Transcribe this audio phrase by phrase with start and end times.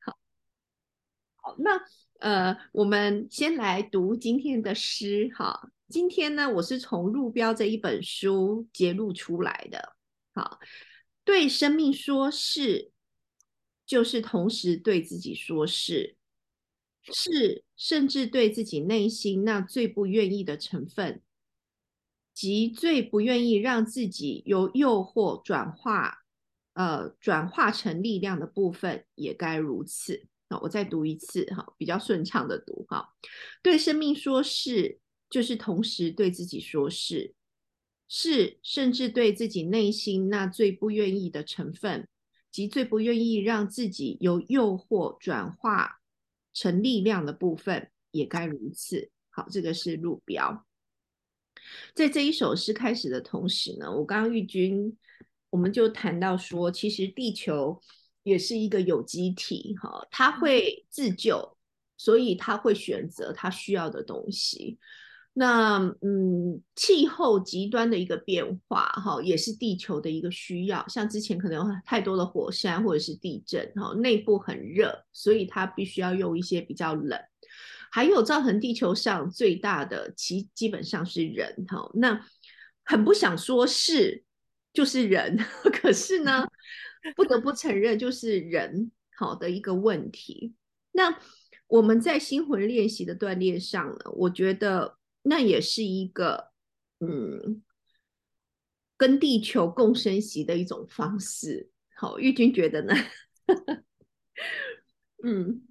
[0.00, 0.18] 好，
[1.36, 1.80] 好，那
[2.20, 5.30] 呃，我们先来读今天的诗。
[5.34, 9.96] 哈，今天呢，我是从《路标》这一本书揭录出来的。
[10.34, 10.58] 好，
[11.24, 12.92] 对生命说是，
[13.86, 16.16] 就是同时对自己说是，
[17.02, 21.22] 是甚至对自己内心那最不愿意的成分。
[22.34, 26.17] 即最不愿意让自己由诱惑转化，
[26.78, 30.28] 呃，转化成力量的部分，也该如此。
[30.48, 33.16] 那我再读一次，哈，比较顺畅的读，哈。
[33.64, 37.34] 对生命说是，就是同时对自己说是，
[38.06, 42.06] 是甚至对自己内心那最不愿意的成分，
[42.52, 45.98] 及最不愿意让自己由诱惑转化
[46.54, 49.10] 成力量的部分，也该如此。
[49.30, 50.64] 好，这个是路标。
[51.92, 54.96] 在这一首诗开始的同时呢，我刚刚玉君，
[55.50, 57.80] 我们就谈到说，其实地球
[58.22, 61.56] 也是一个有机体，哈，它会自救，
[61.96, 64.78] 所以它会选择它需要的东西。
[65.32, 70.84] 那嗯，气候极端的一个变化，哈，也是地球的一个需要。
[70.88, 77.16] 像之前可能有太多的火山或者是地震，哈，内部很热，所以它必须要用一些比较冷。
[77.90, 81.88] 还有造成地球上最大的，其基本上是人哈。
[81.94, 82.20] 那
[82.84, 84.24] 很不想说是
[84.72, 85.36] 就是人，
[85.72, 86.46] 可是呢，
[87.16, 90.54] 不得不承认就是人好的一个问题。
[90.92, 91.18] 那
[91.66, 96.52] 我们在心魂练习的锻炼上呢，我觉得那也是一个
[97.00, 97.62] 嗯，
[98.96, 101.70] 跟地球共生习的一种方式。
[101.96, 102.94] 好，玉君觉得呢？
[105.24, 105.62] 嗯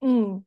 [0.00, 0.44] 嗯。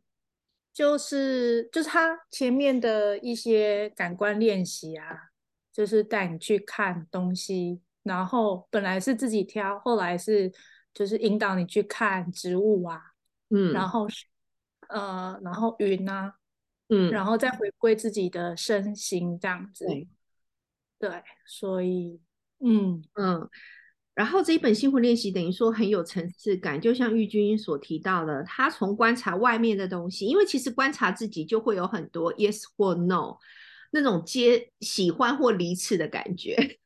[0.74, 5.31] 就是就是他前面的一些感官练习啊，
[5.72, 10.52] 就是带你去看东西，然后本来是自己挑，后来是
[10.94, 13.02] 就是引导你去看植物啊，
[13.50, 14.08] 嗯，然后
[14.90, 16.36] 呃，然后云啊，
[16.90, 19.86] 嗯，然后再回归自己的身心这样子，
[21.00, 22.20] 对，所以
[22.60, 23.04] 嗯。
[23.16, 23.50] 嗯。
[24.14, 33.38] 然后这一本心魂练习等于说很有层次感，就像玉君所提到的，他从观察外面的东西，因为其实观察自己就会有很多 yes 或 no
[33.92, 36.80] 那种接喜欢或离斥的感觉，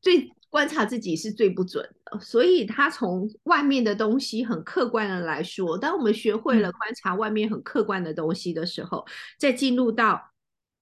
[0.00, 9.04] 最观察自己是最不准的，所以他从外面的东西很客观的来说，当我们学会了观察外面很客观的东西的时候，
[9.38, 10.30] 再进入到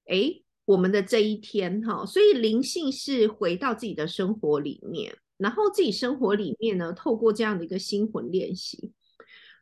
[0.07, 5.17] 哎我们的这一天哈，所以灵性是回到自己的生活里面。
[5.37, 8.93] 然后自己生活里面呢，透过这样的一个心魂练习，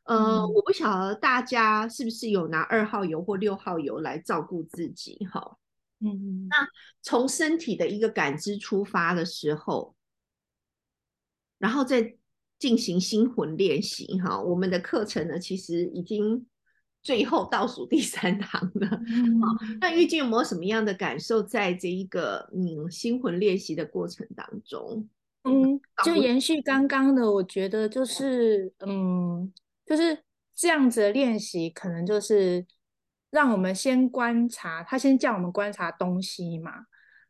[0.02, 5.56] 呃，我不晓得大家是不是有拿二号油或六号油来照顾自己哈？
[6.00, 6.56] 嗯，那
[7.02, 9.94] 从身体的一个感知出发的时候，
[11.58, 12.16] 然后再
[12.58, 14.40] 进行心魂练习哈。
[14.40, 16.46] 我们的课程呢，其实已经
[17.02, 18.88] 最后倒数第三堂了。
[19.08, 25.08] 嗯，那玉君有没有什么样的感受，在这一个嗯心魂练习的过程当中？
[25.44, 29.52] 嗯，就延续刚刚的，我觉得就是，嗯，
[29.86, 30.22] 就是
[30.54, 32.66] 这样子的练习，可能就是
[33.30, 36.72] 让我们先观察，他先叫我们观察东西嘛。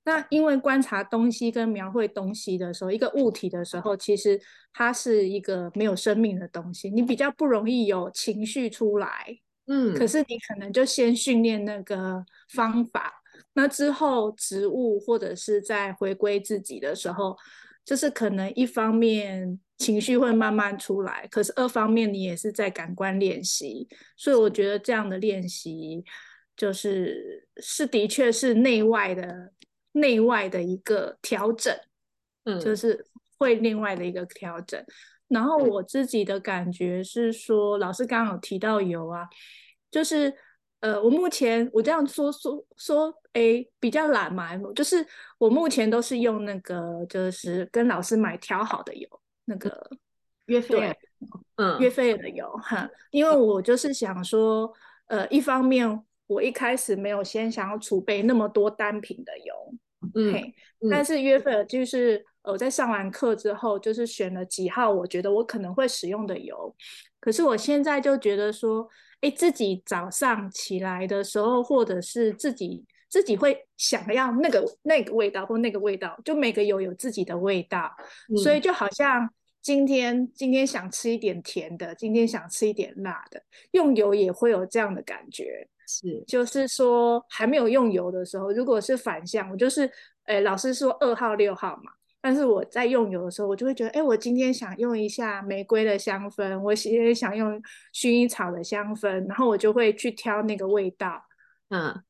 [0.05, 4.41] 那因为观察东西跟描绘东西的时候，一个物体的时候，其实
[4.73, 9.09] 它是一个没有生命的东西，你比较不容易有情绪出来。
[9.67, 13.13] 嗯，可是你可能就先训练那个方法，
[13.53, 17.37] 那之后植物或者是在回归自己的时候。
[17.89, 26.05] 就是可能一方面情绪会慢慢出来，可是二方面你也是在感官练习，所以我觉得这样的练习
[26.55, 29.53] 就是是的确是内外的
[29.93, 31.75] 内外的一个调整，
[32.45, 33.07] 嗯，就是
[33.39, 34.85] 会另外的一个调整。
[35.29, 39.27] 然后我自己的感觉是说，老师刚刚有提到油啊，
[39.91, 40.35] 就是。
[40.81, 45.05] 呃，我目前我这样说说说，哎，比较懒嘛，就是
[45.37, 49.09] 我目前都是用那个，就是跟老师买调好的油，
[49.47, 49.91] 那个
[50.47, 50.97] 约菲尔，
[51.57, 54.73] 嗯，约菲尔的油哈，因为我就是想说，
[55.09, 59.75] 呃，一方面我一开始没有先想要储备那么多单品的油，
[60.15, 60.53] 嗯，
[60.89, 66.73] 但是约菲尔就是我在上完课之后，就是选了几号我觉得我可能会使用的油，
[67.19, 68.89] 可是我现在就觉得说。
[69.21, 77.91] 哎，自己早上起来的时候，或者是自己自己会想要那个那个味道或那个味道，就每个油有自己的味道，
[78.43, 79.29] 所以就好像
[79.61, 83.43] 今天今天想吃一点甜的，今天想吃一点辣的，
[83.73, 85.69] 用油也会有这样的感觉。
[85.87, 89.91] 是，就是说还没有用油的时候，如果是反向，我就是
[90.25, 97.63] 哎，老师说二号六号嘛，但是我在用油的时候，我就会觉得，哎，我今天想用一下玫瑰的香氛，我也想用
[97.95, 101.23] 薰衣草的香氛，然后我就会去挑那个味道，
[101.69, 102.03] 嗯，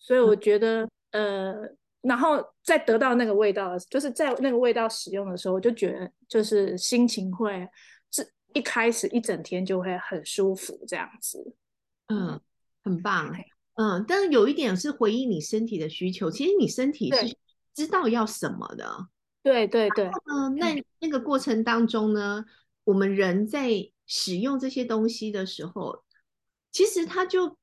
[0.00, 1.54] 所以我觉得，呃，
[2.00, 7.68] 然后再得到那个味道，就是在那个味道使用的时候，我就觉得就是心情会
[8.10, 11.54] 是一开始一整天就会很舒服这样子，
[12.08, 12.40] 嗯，
[12.82, 13.32] 很棒，
[13.74, 17.36] 嗯，但是有一点是回应你身体的需求，其实你身体是
[17.72, 19.06] 知道要什么的。
[19.42, 22.44] 对对对，嗯，那那个过程当中呢，
[22.84, 23.70] 我们人在
[24.06, 26.04] 使用这些东西的时候，
[26.70, 27.56] 其实它就，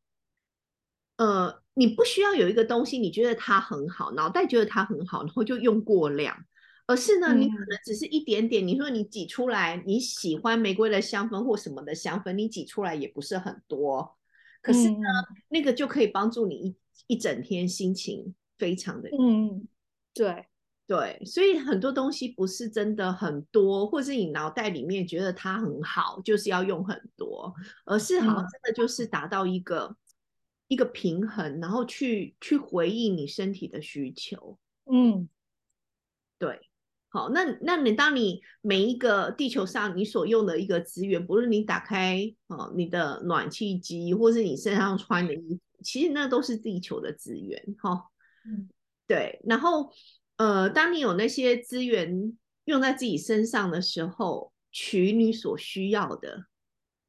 [1.16, 6.36] 呃，你不需要有一个东西，你觉得它很好，脑袋觉得它很好，然后就用过量，
[6.86, 14.18] 而是呢，你可能只是一点点，你说你挤出来，你喜欢玫瑰的香氛或什么的香氛，你挤出来也不是很多，
[14.62, 15.08] 可是呢，
[15.48, 16.76] 那个就可以帮助你一
[17.08, 19.66] 一整天心情非常的，嗯，
[20.14, 20.48] 对。
[20.89, 27.53] 对，所以很多东西不是真的很多，或是你脑袋里面觉得它很好，就是要用很多，
[27.86, 29.95] 而是好像真的就是达到一个
[30.68, 34.57] 一个平衡，然后去去回应你身体的需求。
[34.91, 35.30] 嗯，
[36.39, 36.59] 对，
[37.09, 47.63] 好，那那你当你每一个地球上你所用的一个资源，不论你打开哦你的暖气机，或是你身上穿的衣服，其实那都是地球的资源。
[47.77, 48.09] 哈，
[48.44, 48.68] 嗯，
[49.06, 49.94] 对，然后。
[50.39, 56.45] 呃，当你有那些资源用在自己身上的时候，取你所需要的，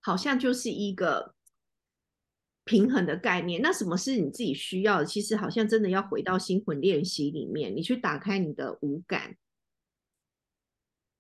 [0.01, 1.33] 好像就是一个
[2.65, 3.63] 平衡的概念。
[3.63, 5.05] 那什么是你自己需要的？
[5.05, 9.37] 其实好像真的要回到心魂练习里面，你去打开你的五感，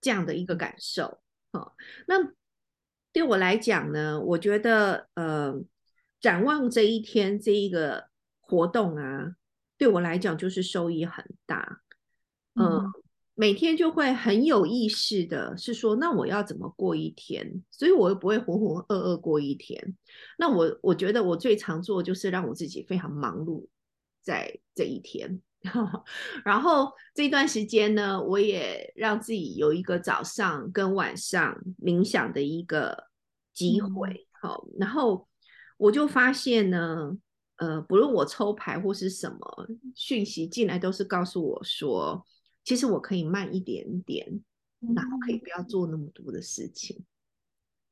[0.01, 1.21] 这样的一个感受。
[1.53, 1.77] 好，
[2.09, 2.33] 那
[3.13, 5.55] 对我来讲呢，我觉得呃，
[6.21, 8.09] 展望这一天这一个
[8.41, 9.37] 活动啊，
[9.79, 11.83] 对我来讲就是收益很大。
[12.55, 12.91] 嗯，
[13.35, 17.63] 每天就会很有意识的，是说，那我要怎么过一天？
[17.71, 19.97] 所以我又不会浑浑噩噩过一天。
[20.37, 23.67] 那我我觉得我最常做就是让我自己非常忙碌
[24.23, 25.41] 在这一天，
[26.45, 33.05] 然后这段时间呢，我也让自己有一个早上跟晚上冥想的一个
[33.55, 34.27] 机会。
[34.33, 35.27] 好，然后
[35.79, 37.17] 我就发现呢，
[37.57, 42.27] 呃，不论我抽牌或是什么讯息进来，都是告诉我说。
[42.71, 44.45] 其实我可以慢一点点，
[44.95, 47.05] 然后可以不要做那么多的事情。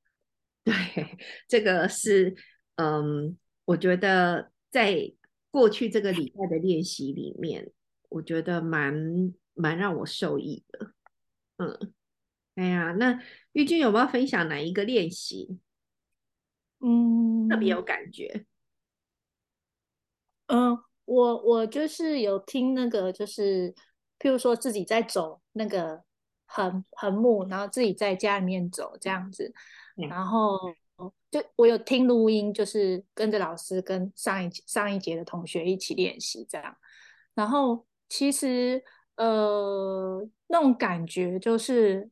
[0.63, 0.73] 对，
[1.49, 2.37] 这个是
[2.77, 5.13] 嗯，我觉得在
[5.51, 7.73] 过去这个礼拜的练习里面，
[8.09, 8.95] 我觉得蛮
[9.55, 10.93] 蛮让我受益的。
[11.57, 11.93] 嗯，
[12.55, 13.21] 哎呀，那
[13.51, 15.59] 玉君有没有分享哪一个练习？
[16.79, 18.47] 嗯，特别有感觉。
[20.47, 23.75] 嗯，我我就是有听那个就是。
[24.19, 26.03] 譬如说自己在走那个
[26.47, 29.53] 横横木，然后自己在家里面走这样子，
[29.97, 30.27] 然。
[30.27, 30.59] 后
[31.31, 36.75] 就我有听录音，就是跟着老师跟上一上一节的同学一起练习这样，
[37.35, 38.83] 然后其实
[39.17, 42.11] 呃那种感觉就是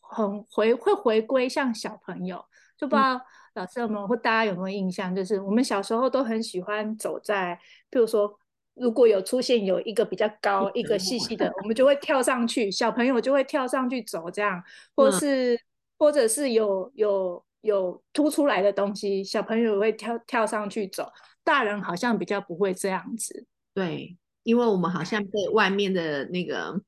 [0.00, 2.44] 很回会回归像小朋友，
[2.76, 3.18] 就不知道
[3.54, 7.58] 老师有没有或大家有没有印象，就是我们小时候都很喜欢走在，
[7.90, 8.38] 譬如说。
[8.74, 14.62] 如果有出现有一个比较高、一个细细的，我们就会跳上去，小朋友就会跳上去走，这样，
[14.94, 15.58] 或是
[15.98, 21.10] 或者是有有有凸出来的东西，小朋友会跳跳上去走，
[21.42, 23.46] 大人好像比较不会这样子。
[23.72, 26.80] 对，因为我们好像被外面的那个。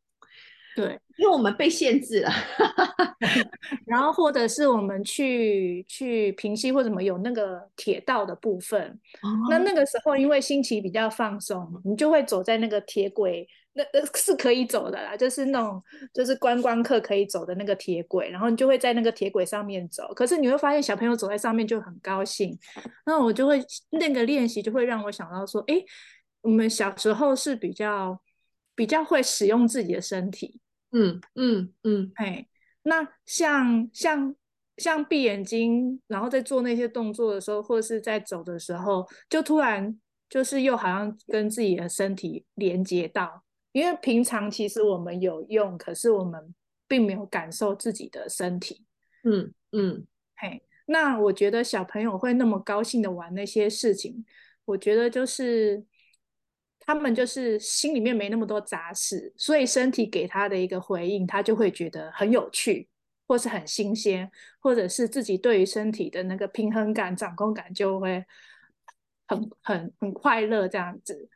[0.76, 2.30] 对，因为我们被限制了，
[3.87, 9.00] 然后或者是我们去去平溪或什么有那个铁道的部分，
[9.49, 22.54] 那那个时候因为心情比较放松，你就会走在那个铁轨，那那是可以走的啦，就是那种就是观光客可以走的那个铁轨，然后你就会在那个铁轨上面走，可是你会发现小朋友走在上面就很高兴，
[23.06, 25.83] 那我就会那个练习就会让我想到说，哎，
[26.42, 28.21] 我们小时候是比较
[28.75, 30.61] 比较会使用自己的身体。
[30.93, 32.47] 嗯嗯嗯，哎，
[32.85, 34.35] 那像像
[34.76, 46.55] 像闭眼睛，然后在做那些动作的时候，或者是在走的时候，就突然就是又好像跟自己的身体连接到，因为平常其实我们有用，可是我们
[46.88, 48.85] 并没有感受自己的身体。
[49.25, 54.25] 嗯嗯，嘿，那我觉得小朋友会那么高兴的玩那些事情，
[54.64, 55.85] 我觉得就是。
[56.87, 62.88] 他们就是心里面没那么多杂事，所以身体给他的一个回应，他就会觉得很有趣，
[63.26, 68.25] 或是很新鲜，或者是自己对于身体的那个平衡感、掌控感就会
[69.26, 71.28] 很很很快乐这样子。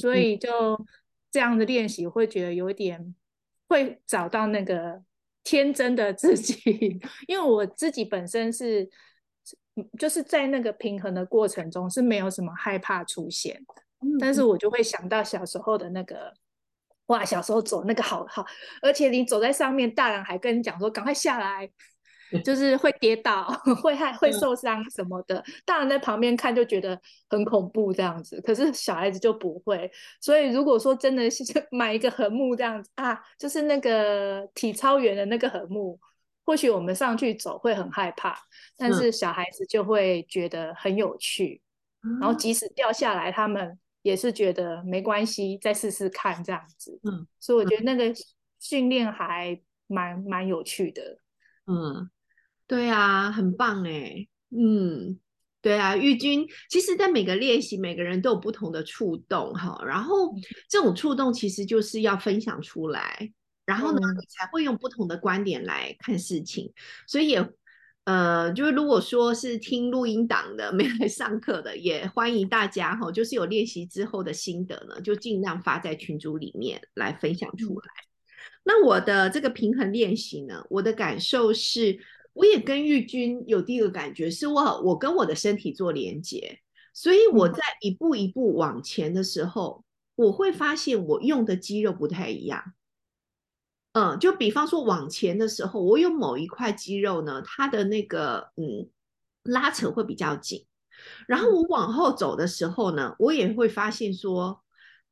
[0.00, 0.86] 所以就
[1.32, 3.14] 这样的练习，会觉得有点
[3.68, 5.02] 会找到那个
[5.42, 8.88] 天真的自己， 因为我自己本身是，
[9.98, 13.64] 就是在那个平衡的过程中是没有什么害怕出现，
[14.20, 16.32] 但是我就会想到小时候的那个。
[17.06, 18.46] 哇，小时候走那个好好，
[18.80, 21.68] 而且你走在上面，大人还跟你讲说赶快下来，
[22.42, 23.44] 就是会跌倒、
[23.82, 25.44] 会害、会受伤什么的。
[25.66, 29.90] 大人在旁边看就觉得很恐怖这样子，可是小孩子就不会。
[30.22, 31.42] 所以如果说真的是
[31.72, 35.98] 买一个横木这样子啊，就是那个体操员的那个横木，
[36.46, 38.38] 或许我们上去走会很害怕，
[38.78, 41.60] 但是小孩子就会觉得很有趣，
[42.20, 43.78] 然后即使掉下来，他们。
[44.02, 47.00] 也是觉得没关系，再试试看这样子。
[47.04, 48.12] 嗯，所以我觉得那个
[48.58, 51.18] 训练还蛮蛮有趣的。
[51.66, 52.10] 嗯，
[52.66, 54.26] 对啊，很棒哎。
[54.50, 55.18] 嗯，
[55.60, 59.82] 对啊，玉君，其实，在每个练习，每个人都有不同的触动哈。
[59.86, 60.34] 然后
[60.68, 63.32] 这种触动其实就是要分享出来，
[63.64, 66.72] 然后呢，你才会用不同的观点来看事情。
[67.06, 67.52] 所以也。
[68.04, 77.86] 呃，就是如果说是听录音档的， 没来上课的，也欢迎大家哈，就是有练习之后的心得呢，就尽量发在群组里面来分享出来。
[78.64, 81.96] 那我的这个平衡练习呢，我的感受是，
[82.32, 86.58] 我也跟玉君有第一个感觉，是我我跟我的身体做连接，
[86.92, 89.84] 所以我在一步一步往前的时候，
[90.16, 92.62] 我会发现我用的肌肉不太一样。
[93.92, 98.88] 嗯，就比方说往前的时候，我有某一块肌肉呢，它的那个嗯
[99.42, 100.64] 拉扯会比较紧，
[101.28, 104.62] 然后我往后走的时候呢，我也会发现说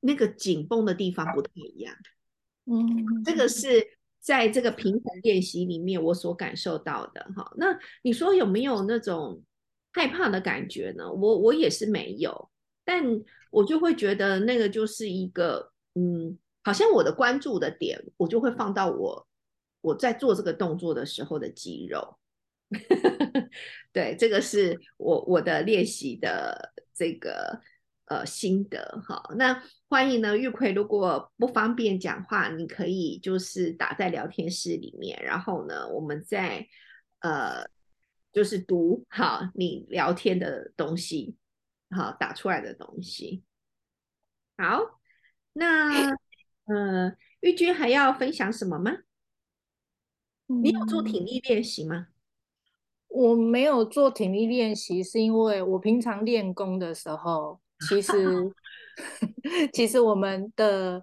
[0.00, 1.94] 那个紧绷的地方不太一样。
[2.64, 3.86] 嗯，这个是
[4.18, 7.52] 在这个平衡练习里面我所感受到的哈。
[7.58, 9.42] 那你说有没有那种
[9.92, 11.12] 害怕的感觉呢？
[11.12, 12.50] 我我也是没有，
[12.82, 13.04] 但
[13.50, 16.38] 我就会觉得那个就是一个嗯。
[16.62, 19.26] 好像我的关注的点，我就会放到我
[19.80, 22.18] 我在做这个动作的时候的肌肉。
[23.92, 27.60] 对，这个是我我的练习的这个
[28.04, 29.20] 呃心得哈。
[29.36, 36.64] 那欢迎呢，玉葵，如果不方便讲话，你可以就是打在聊天室里面，然后呢，我们再
[37.20, 37.64] 呃
[38.32, 41.34] 就是读好你聊天的东西，
[41.90, 43.42] 好打出来的东西。
[44.56, 45.00] 好，
[45.54, 46.14] 那。
[46.72, 48.98] 嗯，玉君还要分享什么吗？
[50.46, 52.06] 你有做体力练习吗？
[53.08, 58.12] 我没有做体力练习，是因为我平常练功的时候，其实
[59.74, 61.02] 其实我们的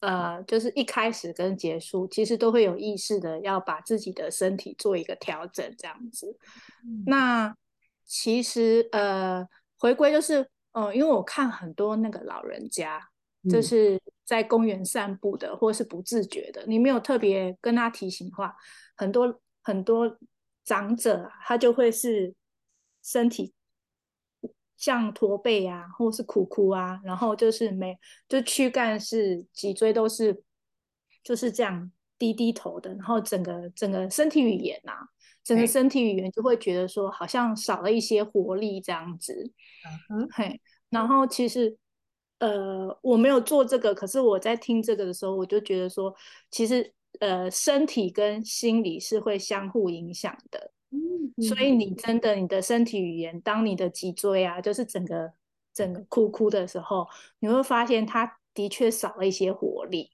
[0.00, 6.36] 呃，就是一开始跟结束，其实都会有意识的要把自己的身体做一个调整，这样子。
[7.06, 7.56] 那
[8.04, 13.08] 其实呃，回归就是，嗯，因为我看很多那个老人家，
[13.50, 13.98] 就是。
[14.30, 18.54] 在公园散步的，或是不自觉的，你没有特别跟他提醒的话，
[18.94, 20.16] 很多很多
[20.64, 22.32] 长者他就会是
[23.02, 23.52] 身体
[24.76, 30.44] 像驼背啊，或是苦苦啊，然后就是没就躯干是脊椎都是
[31.24, 35.08] 就是这样低低头的，然后整个整个身体语言啊，
[35.42, 39.50] 整个身体语言就会觉得说好像少了一些活力这样子，
[40.08, 41.76] 嗯嘿，然后其实。
[42.40, 46.14] 呃，我没有做这个，可是我在听这个的时候，我就觉得说，
[46.50, 50.72] 其实呃，身体跟心理是会相互影响的。
[50.90, 55.30] 嗯，所以你真的你的身体语言，当你的脊椎啊，就是整个
[55.74, 57.06] 整个哭哭的时候，
[57.40, 60.10] 你会发现它的确少了一些活力。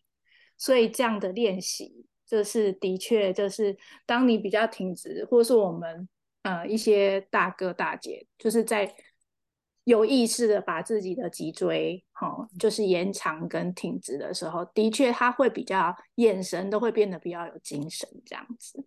[0.59, 6.09] 所以这样的练习，就是的确就是当你比较挺直，或是我们
[6.43, 8.93] 呃一些大哥大姐，就是在。
[9.87, 18.85] 有意识的把自己的脊椎，哈，就是延长跟挺直的时候，的确他会比较眼神都会变得比较有精神，这样子。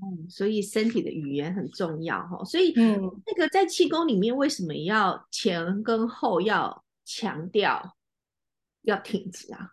[0.00, 2.42] 嗯，所以身体的语言很重要，哈。
[2.44, 7.94] 所以，嗯，那个在气功里面，为什么要前跟后要强调
[8.82, 9.72] 要挺直啊？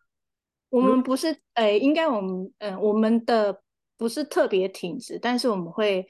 [0.70, 3.62] 我们不是，诶，应该我们，嗯，我们的
[3.96, 6.06] 不是特别挺直，但是我们会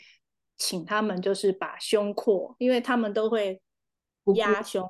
[0.58, 3.62] 请他们就是把胸廓，因为他们都会。
[4.34, 4.88] 压胸，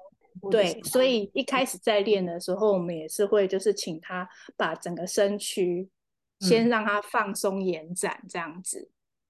[0.49, 5.89] 对，所以一开始在练的时候，我们也是会就是请他把整个身躯
[6.39, 8.89] 先让他放松延展这样子，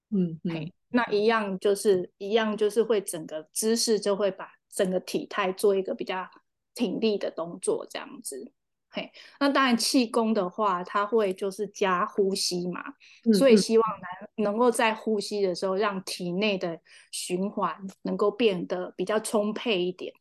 [0.09, 6.27] 嗯，嘿，那一样就是一样就是会整个姿势就会把整个体态做一个比较
[6.73, 8.51] 挺立的动作这样子，
[8.95, 9.11] 嘿，
[9.41, 12.81] 那当然气功的话，它会就是加呼吸嘛，
[13.37, 13.85] 所以希望
[14.37, 16.79] 能能够在呼吸的时候让体内的
[17.11, 20.13] 循环能够变得比较充沛一点。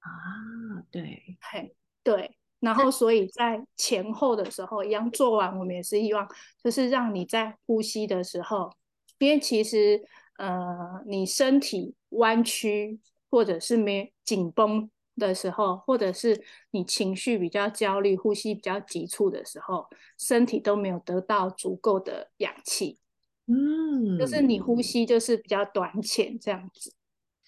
[0.00, 6.28] 啊，对，嘿，对，然后所以在前后的时候一样做完，我们也是希望
[6.62, 8.70] 就是让你在呼吸的时候，
[9.18, 10.02] 因为其实
[10.36, 13.00] 呃你身体弯曲
[13.30, 19.86] 或者是没紧绷的时候，或者是你情绪比较焦虑、呼吸比较急促的时候，
[20.18, 22.98] 身体都没有得到足够的氧气，
[23.46, 26.92] 嗯，就是你呼吸就是比较短浅这样子，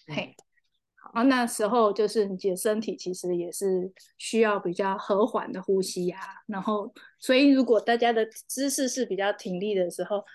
[0.07, 0.35] 嘿。
[1.13, 6.17] 啊，那时候就是你的身体其实也是需要比较和缓的呼吸呀。
[6.45, 10.25] 然后，所以如果大家的姿势是比较挺立的时候，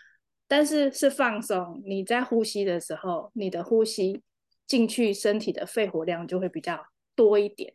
[0.49, 4.23] 但是是放松，你在呼吸的时候，你的呼吸
[4.67, 7.75] 进去身体的肺活量就会比较多一点。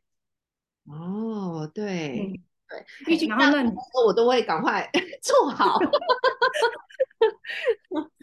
[0.86, 2.32] 哦，对，
[2.70, 3.72] 对，预计那那
[4.06, 4.90] 我都会赶快
[5.22, 5.80] 做好。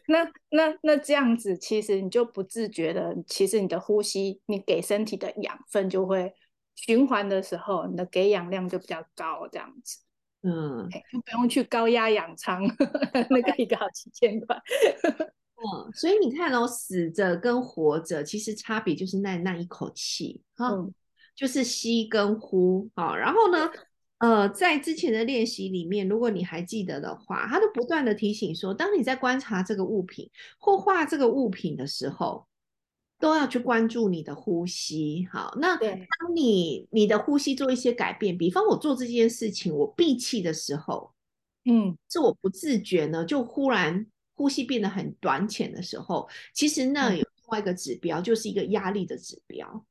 [0.09, 6.35] 那那那这样子，其实你就不自觉的，其实你的呼吸，你给身体的养分就会
[6.75, 9.99] 循环的时候，你的给氧量就比较高，这样子，
[10.43, 12.63] 嗯，就不用去高压氧舱，
[13.31, 14.61] 那个一个好几千块。
[15.07, 20.71] 嗯，所以你看哦，死着跟活着其实差别就是那那一口气哈，
[21.35, 23.71] 就是吸跟呼啊，然后呢？
[24.19, 32.47] 呃，在之前的练习里面，如果你还记得的话，他都不断的提醒说，当你在观察这个物品或画这个物品的时候，
[33.19, 35.27] 都要去关注你的呼吸。
[35.33, 41.13] 好，那当你你的呼吸做一些改变，比方我做这件事情，我闭气的时候，
[41.65, 49.85] 嗯，是我不自觉呢，就忽然呼吸变得很短浅的时候，其实那有另外一个指标，就是一个压力的指标，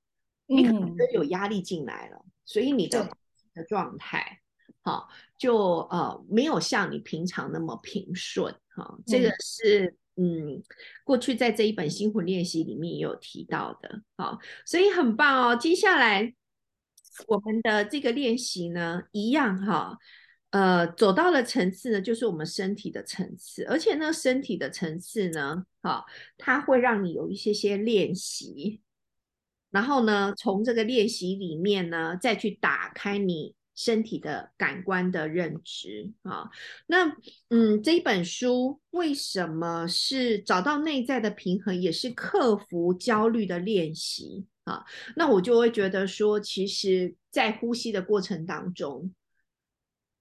[0.56, 3.10] 你可能就有压力进来了，所以你的。
[3.54, 4.40] 的状态，
[4.82, 10.64] 好，就呃没有像你平常那么平顺，哈，这个是嗯，
[11.04, 15.54] 过去在这一本心魂练习里面也有提到的，好，所以很棒哦。
[15.54, 16.34] 接下来
[17.28, 19.98] 我们的这个练习呢，一样哈，
[20.52, 26.06] 呃，走到了层次呢，就是我们身体的层次，而且呢，身体的层次呢，好，
[26.38, 28.80] 它会让你有一些些练习。
[29.72, 36.50] 然后呢，从这个练习里面呢，再去打开你身体的感官的认知啊。
[36.88, 37.16] 那
[37.48, 44.84] 嗯，这一本书为什么是找到内在的平衡，也是克服焦虑的练习啊？
[45.16, 49.14] 那我就会觉得说，其实，在呼吸的过程当中，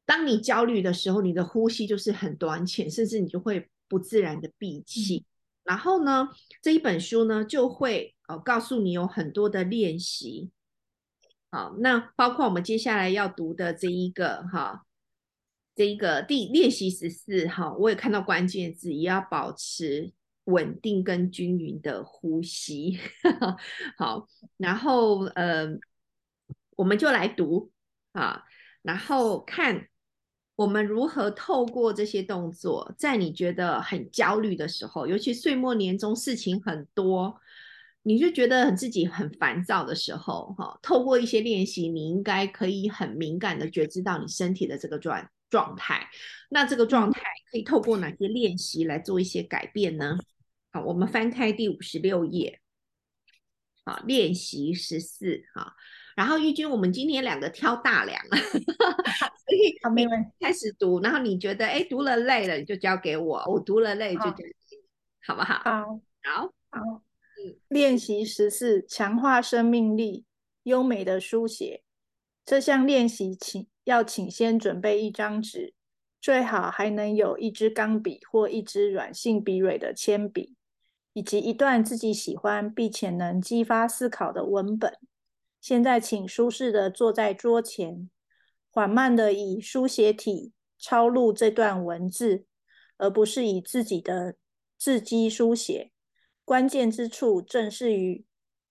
[0.06, 5.24] 当你焦虑的时候，你的呼吸就是很短浅，甚至你就会不自然的闭气。
[5.64, 6.28] 然后呢，
[6.62, 8.14] 这一本书呢，就会。
[8.30, 10.52] 哦，告诉你有很多的练习，
[11.50, 14.86] 好，那包括我们接下来要读的这一个哈，
[15.74, 20.12] 这一个第练习十四哈，我也看到关键字，也要保持
[20.44, 23.00] 稳定跟均匀的呼吸。
[23.98, 25.66] 好，然后呃，
[26.76, 27.72] 我们就来读
[28.12, 28.44] 啊，
[28.82, 29.88] 然后看
[30.54, 37.40] 我们如何透过这些动作，在你觉得很焦虑的时候，尤其岁末年终事情很多。
[38.02, 46.08] 你就觉得很自己很烦躁的时候，哈，透过一些练习，你应该可以很敏感的觉知到你身体的这个状状态。
[46.48, 50.18] 那这个状态可以透过哪些练习来做一些改变呢？
[50.72, 52.60] 好，我们翻开第五十六页，
[53.84, 55.74] 好，练习十四，哈。
[56.16, 61.00] 然后玉君，我们今天两个挑大梁， 所以好，没问题，开始读。
[61.00, 64.78] 然后你觉得，哎，读了累了，你就交给我；我读了累就交给你，
[65.26, 65.42] 好不？
[65.42, 66.59] 好，好，好。
[67.80, 70.26] 练习十四，强化生命力，
[70.64, 71.82] 优美的书写。
[72.44, 75.72] 这项练习，请要请先准备一张纸，
[76.20, 80.56] 最好还能有一支钢笔或一支软性笔蕊的铅笔，
[81.14, 84.98] 以及一段自己喜欢并且能激发思考的文本。
[85.58, 88.10] 现在，请舒适的坐在桌前，
[88.70, 92.44] 缓慢的以书写体抄录这段文字，
[92.98, 94.36] 而不是以自己的
[94.76, 95.89] 字迹书写。
[96.50, 98.24] 关键之处正是于，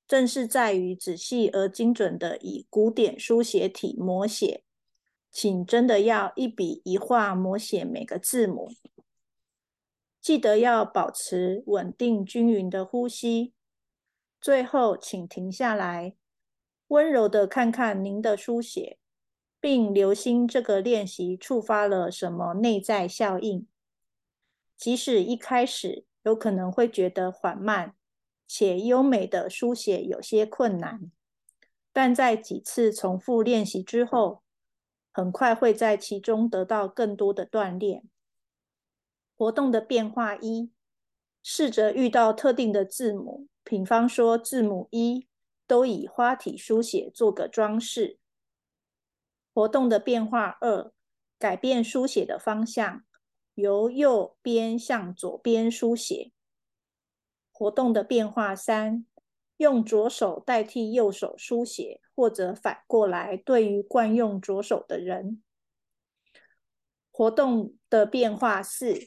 [0.06, 4.66] 正是在于仔细而精准的以古典书写体摹写，
[5.32, 8.70] 请真的要一笔一画摹写每个字母。
[10.20, 13.54] 记得要保持稳定均匀的呼吸。
[14.42, 16.18] 最后，请停下来，
[16.90, 18.98] 温柔的看看您的书写，
[19.62, 23.66] 并留心这个练习触发了什么内在效应。
[24.76, 26.09] 即使一开始。
[26.24, 27.96] 有可能会觉得缓慢
[28.48, 31.12] 且优美的书写有些困难，
[31.94, 34.44] 但在几次重复练习之后，
[35.12, 38.04] 很快会在其中得到更多的锻炼。
[39.36, 40.72] 活动的变化一：
[41.42, 45.28] 试着遇到特定的字母，比方说字母一，
[45.66, 48.18] 都以花体书写做个装饰。
[49.54, 50.92] 活动的变化二，
[51.38, 53.04] 改变书写的方向，
[53.60, 56.32] 由右边向左边书写。
[57.52, 59.06] 活动的变化三，
[59.58, 65.44] 用左手代替右手书写，或者反过来，对于惯用左手的人。
[67.12, 68.98] 活动的变化四，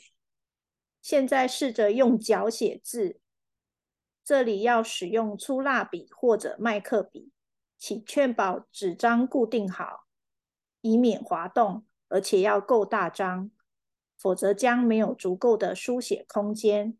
[1.00, 3.20] 现在试着用脚写字，
[4.22, 7.32] 这里要使用粗蜡笔或者麦克笔，
[7.78, 10.06] 请确保纸张固定好。
[10.82, 13.50] 以免滑动，而且要够大张，
[14.22, 16.96] 否则将没有足够的书写空间。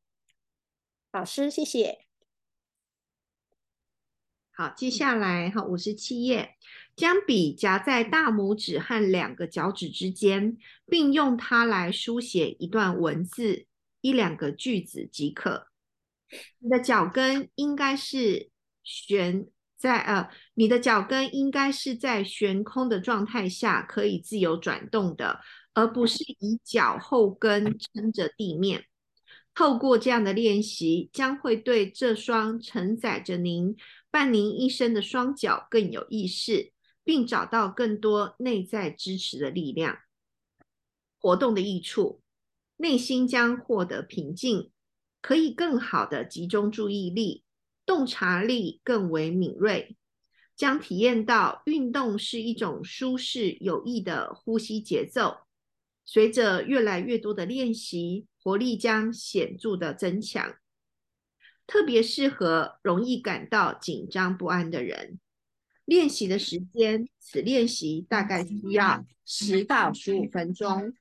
[1.12, 2.06] 老师，谢谢。
[4.50, 6.56] 好，接下来哈，五十七页，
[6.96, 13.66] 将笔夹在大拇指和两个脚趾之间，并用它来书写一段文字、
[14.00, 15.68] 一两个句子即可。
[16.58, 18.50] 你的脚跟应该是
[18.82, 19.46] 悬。
[19.76, 25.40] 在呃，你的脚跟应该是在悬空的状态下可以自由转动的，
[25.74, 28.84] 而不是以脚后跟撑着地面。
[29.54, 33.76] 透过这样的练习，将会对这双承载着您
[34.10, 36.72] 伴您一生的双脚更有意识，
[37.04, 39.98] 并找到更多内在支持的力量。
[41.18, 42.22] 活动的益处，
[42.78, 44.70] 内心将获得平静，
[45.20, 47.44] 可以更好的集中注意力。
[47.84, 49.96] 洞察力更为敏锐，
[50.56, 55.38] 将体验到运动是一种舒适有益的呼吸节奏。
[56.04, 60.56] 随着越来越多的练习，活力将显著的增强，
[61.66, 65.20] 特别适合容易感到紧张不安的人。
[65.84, 70.94] 练习的时间，此练习大概需要十到十五分钟。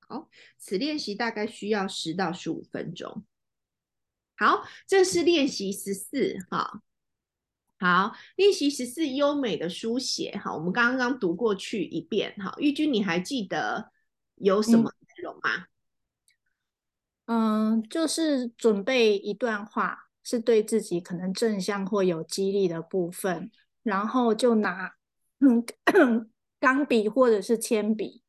[0.00, 3.24] 好，此练习大概需要十到十五分钟。
[4.36, 6.82] 好，这是练习十四哈。
[7.84, 12.54] 好，练习十四优美的书写好，我们刚刚读过去一遍哈。
[12.56, 13.92] 玉君，你还记得
[14.36, 15.66] 有什么内容吗？
[17.26, 23.50] 嗯，就是准备一段话，是对自己可能正向或有激励的部分，
[23.82, 24.94] 然后就拿
[25.40, 28.22] 嗯钢笔或者是铅笔，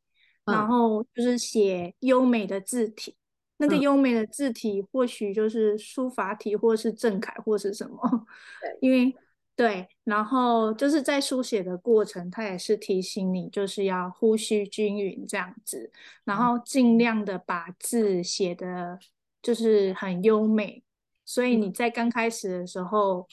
[0.43, 3.15] 然后就是写优美的字体。
[3.55, 8.27] 那个优美的字体，或许就是书法体，或是正楷，或是什么。
[8.59, 9.15] 对，因为
[9.55, 15.89] 对，然后就是在书写的过程，他也是提醒你，就是要呼吸均匀这样子，
[16.25, 18.99] 然后尽量的把字写的
[19.41, 20.83] 就是很优美。
[21.23, 23.25] 所以你在刚开始的时候，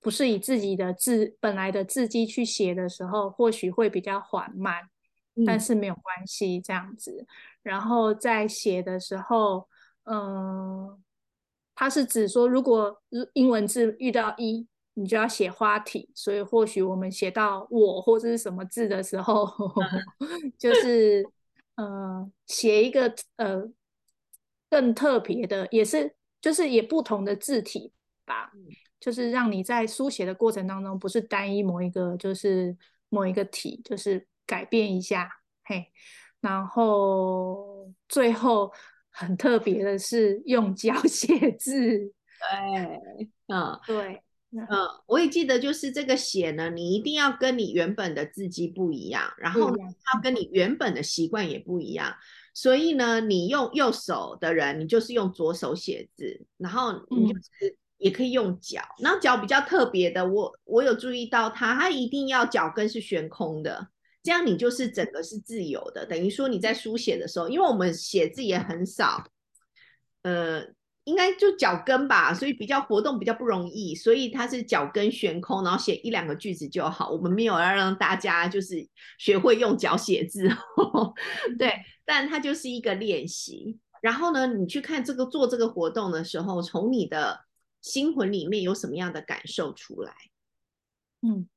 [0.00, 4.90] 不是以自己的字本来的字迹去写的时候，或许会比较缓慢，
[5.46, 7.26] 但是没有关系，这样子。
[7.62, 9.68] 然后在写的时候，
[10.02, 11.00] 嗯，
[11.76, 13.00] 他是指说，如果
[13.34, 16.10] 英文字遇到一，你就要写花体。
[16.14, 19.48] 所以或许我们写到我或者是什么字的时候，
[20.58, 21.24] 就是
[21.76, 23.62] 呃，写一个呃
[24.70, 27.92] 更特别的，也是就是也不同的字体
[28.24, 28.50] 吧，
[29.00, 32.76] 就是让你在书写的过程当中，不是单一某一个，就是
[33.08, 35.28] 某一个体，就是改变一下，
[35.64, 35.90] 嘿。
[36.40, 38.70] 然后最后
[39.08, 42.12] 很特别的是用脚 写字，
[42.52, 44.22] 对，嗯，对，
[44.56, 50.48] 嗯，我也记得，就是这个写呢，你一定要跟你原本的字迹不一样，然后要跟你。
[50.52, 52.14] 原本的习惯也不一样，
[52.52, 63.88] 所以呢，你用右手的人，你就是用左手写字，然后你就是也可以用脚，然后脚比较特别的，我我有注意到它，它一定要脚跟是悬空的。
[64.22, 69.24] 这样你就是整个是自由的，等于说你在书写的时候，因为我们写字也很少，
[70.22, 70.64] 呃，
[71.04, 77.10] 应该就脚跟吧，所以比较活动比较不容易，所以它是脚跟悬空，然后写一两个句子就好。
[77.10, 78.86] 我们没有要让大家就是
[79.18, 80.48] 学会用脚写字，
[81.58, 83.78] 对，但它就是一个练习。
[84.00, 87.44] 然后呢，你去看这个做这个活动的时候，从你的
[87.80, 90.12] 心魂里面有什么样的感受出来？
[91.22, 91.48] 嗯，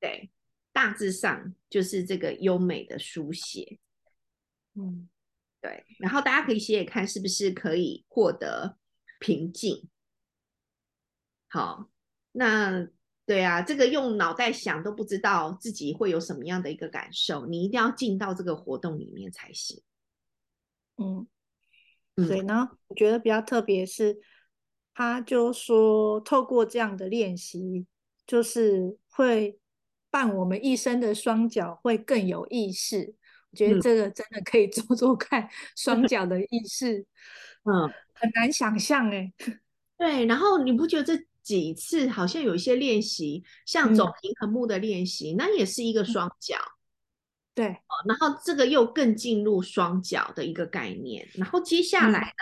[0.00, 0.30] 对。
[0.72, 3.78] 大致上就是这个优美的书写，
[4.74, 5.08] 嗯，
[5.60, 5.84] 对。
[6.00, 8.76] 然后大家可以写写看，是不是可以获得
[9.18, 9.88] 平静？
[11.48, 11.90] 好，
[12.32, 12.88] 那
[13.26, 19.82] 对啊，这个用脑袋想都不知道自己会有什么样的一个感受，你一定要进到这个活动里面才行。
[20.96, 21.26] 嗯，
[22.26, 24.20] 所以呢，我觉得比较特别是，
[24.94, 27.86] 他就说透过这样的练习，
[28.26, 29.58] 就是会。
[30.10, 33.16] 伴我们一生的双脚会更有意识，
[33.50, 35.50] 我觉得这个真的可以做做看。
[35.76, 37.04] 双脚的意识，
[37.64, 39.32] 嗯，很难想象哎。
[39.96, 46.56] 对，然后你不觉得这几次，好像有一些练习，像走平衡木的练习，那也是一个双脚。
[47.54, 47.66] 对，
[48.06, 52.34] 然后这个又更进入双脚的一个概念，然后接下来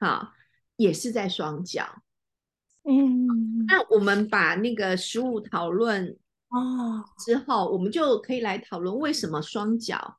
[0.00, 0.34] 呢，啊，
[0.76, 2.02] 也是在双脚。
[2.84, 10.18] 嗯，那我们把那个十五讨论哦之后，我们就可以来讨论为什么双脚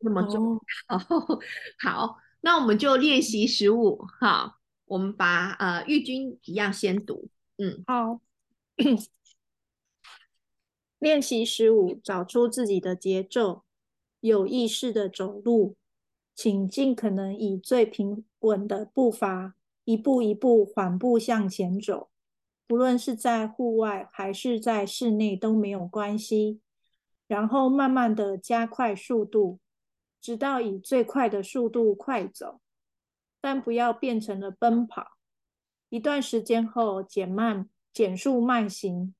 [0.00, 0.98] 那么重要。
[1.80, 4.04] 好，那我们就练习十五。
[4.20, 7.30] 好，我们把呃玉君一样先读。
[7.56, 8.20] 嗯，好。
[10.98, 13.64] 练习十五，找出自己的节奏，
[14.20, 15.76] 有意识的走路，
[16.34, 22.10] 请尽可能以最平稳的步伐，一步一步缓步向前走。
[22.66, 26.60] 不论是在户外还是在室内都没有关系。
[27.28, 29.58] 然后慢慢的加快速度，
[30.22, 32.60] 直到以最快的速度快走，
[33.40, 35.18] 但不要变成了奔跑。
[35.90, 39.14] 一段时间后减慢，减速慢行。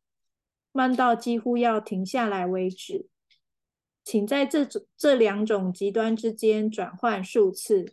[0.71, 3.09] 慢到几乎要停下来为止，
[4.03, 7.93] 请在这种这两种极端之间转换数次，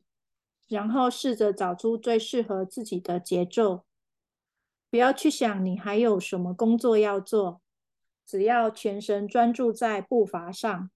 [0.69, 3.83] 然后试着找出最适合自己的节奏。
[4.89, 7.61] 不要去想你还有什么工作要做，
[8.25, 10.89] 只要全神专注在步伐上。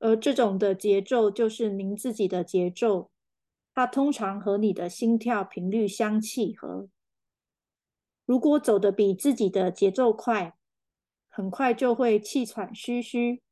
[0.00, 3.10] 而这种的节奏就是您自己的节奏，
[3.72, 6.88] 它通常和你的心跳频率相契合。
[8.24, 10.56] 如果走得比自己的节奏快，
[11.28, 13.42] 很快就会气喘吁吁，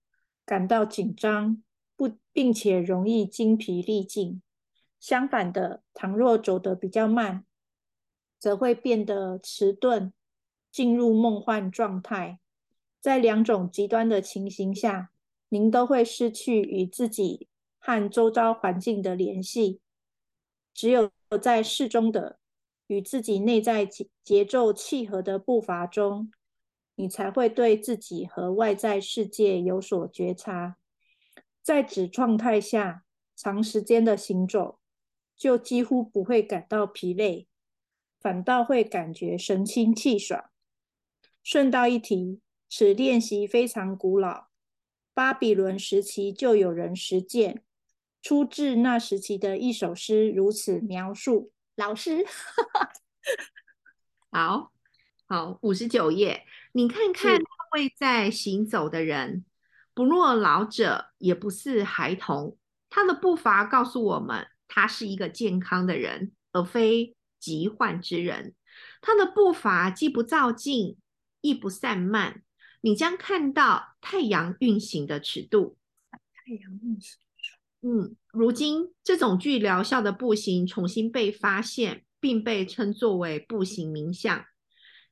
[0.46, 1.62] 感到紧张，
[1.94, 4.40] 不，并且容易精疲力尽。
[4.98, 7.44] 相反的，倘若走得比较慢，
[8.38, 10.12] 则会变得迟钝，
[10.72, 12.40] 进入梦幻状态。
[13.00, 15.10] 在两种极端的情形下，
[15.48, 19.80] 您都会失去与自己和周遭环境的联系。
[20.74, 22.38] 只有在适中的、
[22.86, 26.30] 与自己内在节节奏契合的步伐中。
[27.00, 30.78] 你才会对自己和外在世界有所觉察。
[31.62, 33.04] 在此状态下，
[33.36, 34.80] 长时间的行走
[35.36, 37.46] 就几乎不会感到疲累，
[38.18, 40.50] 反倒会感觉神清气爽。
[41.44, 44.47] 顺道一提，此练习非常古老，
[45.18, 47.64] 巴比伦时期就有人实践。
[48.22, 51.50] 出自那时期的一首诗，如此描述。
[51.74, 52.24] 老师，
[54.30, 54.72] 好
[55.26, 56.44] 好，五十九页。
[56.70, 59.44] 你看看那位在行走的人，
[59.92, 62.56] 不若老者，也不似孩童。
[62.88, 68.54] 他的步伐告诉我们，他是一个健康的人，而非疾患之人。
[69.00, 70.96] 他的步伐既不躁进，
[71.40, 72.44] 亦不散漫。
[72.80, 75.76] 你将看到太阳运行的尺度。
[76.10, 77.18] 太阳运行。
[77.80, 84.44] 嗯，如今这种具疗效的步行重新被发现，并被称作为步行冥想。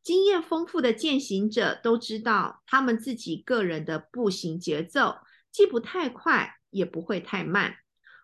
[0.03, 5.17] 经验丰富的践行者都知道，他们自己个人的步行节奏
[5.51, 7.77] 既不太快，也不会太慢，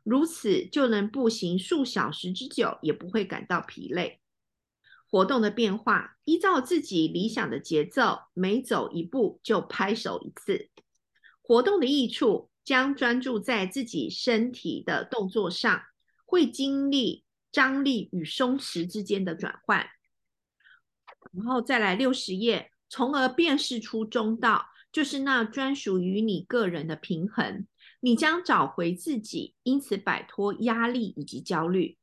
[0.04, 4.21] 如此就能步行数小时之久，也不会感到疲累。
[5.12, 10.70] 活动的变化，依照自己理想的节奏，每走一步就拍手一次。
[11.42, 15.82] 活动的益处，将专注在自己身体的动作上，
[16.24, 19.86] 会经历张力与松弛之间的转换。
[21.32, 27.66] 然后再来六十页，从而辨识出中道，就是那专属于你个人的平衡。
[28.00, 31.98] 你将找回自己，因此摆脱压力以及焦虑。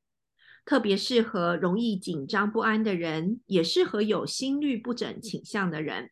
[0.69, 6.11] 特别适合容易紧张不安的人，也适合有心律不整倾向的人。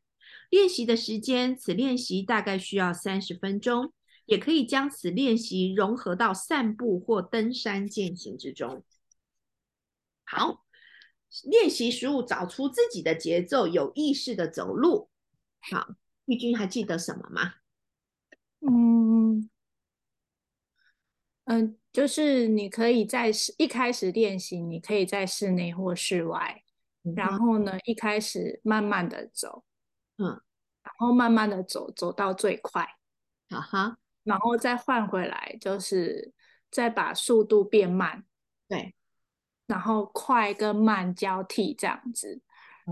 [0.49, 3.93] 练习的时间，此练习大概需要三十分钟，
[4.25, 8.83] 也可以将此练习融合到散步或登山健行之中。
[10.23, 10.63] 好。
[11.43, 15.09] 练习十五，找出自己的节奏，有意识的走路。
[15.59, 15.89] 好，
[16.25, 17.53] 玉君还记得什么吗？
[18.61, 19.06] 嗯
[21.47, 26.63] 嗯，就是你可以在室一开始练习，你可以在室内或室外。
[27.15, 29.63] 然后呢，一开始慢慢的走，
[30.17, 30.27] 嗯，
[30.83, 32.85] 然后慢慢的走，走到最快，
[33.49, 36.33] 啊哈，然后再换回来，就是
[36.69, 38.25] 再把速度变慢。
[38.67, 38.93] 对。
[39.67, 42.41] 然后快跟慢交替这样子，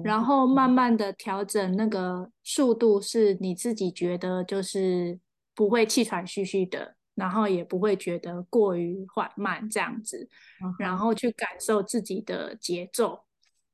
[0.03, 5.17] 然后慢慢的调整那个速度，是你自己觉得就是
[5.53, 10.30] 不会气喘吁吁的，然后也不会觉得过于缓慢这样子，
[10.78, 13.23] 然后去感受自己的节奏。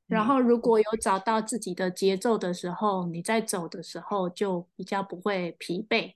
[0.06, 6.14] 然后如果有找到自己的节奏的时候，你在走的时候就比较不会疲惫，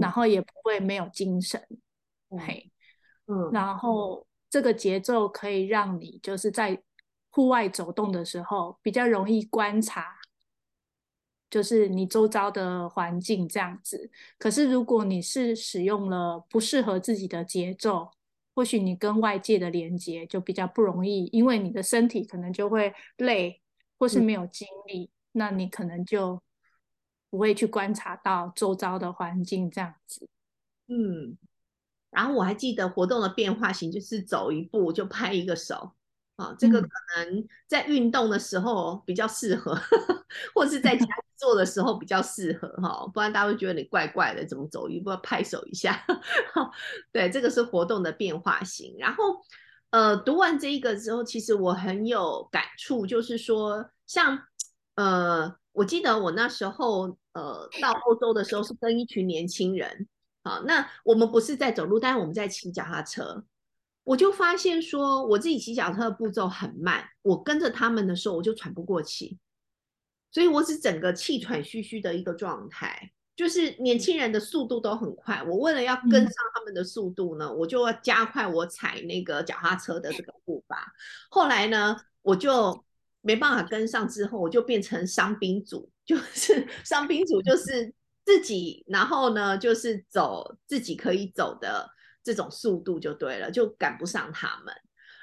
[0.00, 1.62] 然后也不会没有精神。
[2.30, 2.70] 嘿，
[3.26, 4.26] 嗯，然后。
[4.50, 6.82] 这个节奏可以让你就是在
[7.28, 10.16] 户外走动的时候，比较容易观察，
[11.50, 14.10] 就是你周遭的环境这样子。
[14.38, 18.10] 可是如果你是使用了不适合自己的节奏，
[18.54, 23.60] 或许你跟外界的连接就比较不容易，因为你的身体可能就会累，
[23.98, 26.42] 或是没有精力，那你可能就
[27.30, 30.28] 不会去观察到周遭的环境这样子。
[30.88, 31.38] 嗯，
[32.10, 35.92] 然后我还记得活动的变化型就是走一步就拍一个手。
[36.36, 39.76] 啊，这个可能在运动的时候比较适合，
[40.54, 46.04] 或是在家做的时候比较适合哈，不然大家会觉得你怪怪的，怎么走一步要拍手一下？
[47.12, 48.96] 对，这个是活动的变化型。
[48.98, 49.40] 然后，
[49.90, 54.38] 呃，读完这一个之后，其实我很有感触，就是说，像
[54.96, 60.08] 呃，我记得我那时候呃到欧洲的时候是跟一群年轻人，
[60.42, 63.44] 啊，那我们不是在走路，但是我们在骑脚踏车。
[64.04, 69.38] 我就发现说，我自己骑脚踏车的步骤很慢，我跟着他们的时候，我就喘不过气，
[70.38, 73.10] 所以我是整个气喘吁吁的一个状态。
[73.34, 80.92] 就是年轻人的速度都很快，我为了要跟上他们的速度呢，我就要加快我踩那个脚踏车的这个步伐。
[81.28, 82.84] 后来呢，我就
[83.20, 87.92] 没办法跟上，之后我就变成伤兵组，就是 伤兵组就是
[88.24, 91.90] 自己，然后呢就是走自己可以走的。
[92.24, 94.72] 这种速度就对了，就赶不上他们。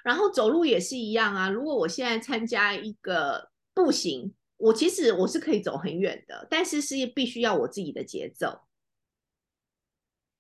[0.04, 1.50] 然后走路也是一样啊。
[1.50, 4.34] 如果我现在参加一个步行，
[4.66, 8.62] 我其实我是可以走很远的，但是是必须要我自己的节奏，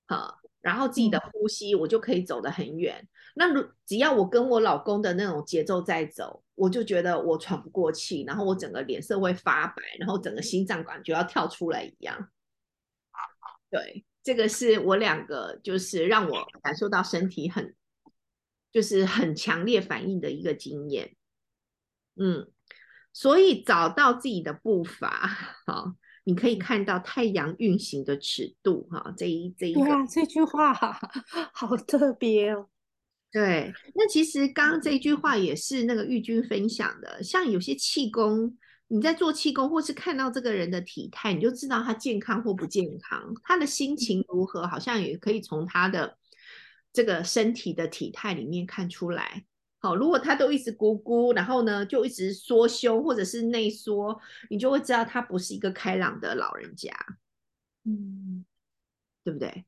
[0.07, 3.07] 好，然后自己的呼吸，我就可以走得很远。
[3.35, 12.31] 那如只要我跟我老公的那种节奏在走，我就觉得我喘不过气，然后我整个脸色会发白，然后整个心脏感觉要跳出来一样。
[13.69, 14.05] 对。
[14.23, 17.75] 这个是我两个，就是让我感受到身体很，
[18.71, 21.15] 就是很强烈反应的一个经验。
[22.15, 22.51] 嗯，
[23.15, 25.07] 所以找到自己的步伐，
[25.65, 30.73] 好，你可以看到太阳运行的尺度，哈，这一这一个，这句话
[31.53, 32.67] 好特别哦。
[33.31, 38.57] 对，那其实刚刚这句话也是那个玉君分享的，像有些气功。
[38.87, 46.17] 你在做气功，或是看到这个人的体态，你就知道他健康或不健康，他的心情如何，好像也可以从他的
[46.91, 49.45] 这个身体的体态里面看出来。
[49.85, 54.19] 好，如果他都一直咕咕，然后呢就一直缩胸或者是内缩，
[54.49, 56.91] 你就会知道他不是一个开朗的老人家。
[57.83, 58.43] 嗯，
[59.23, 59.63] 对不对？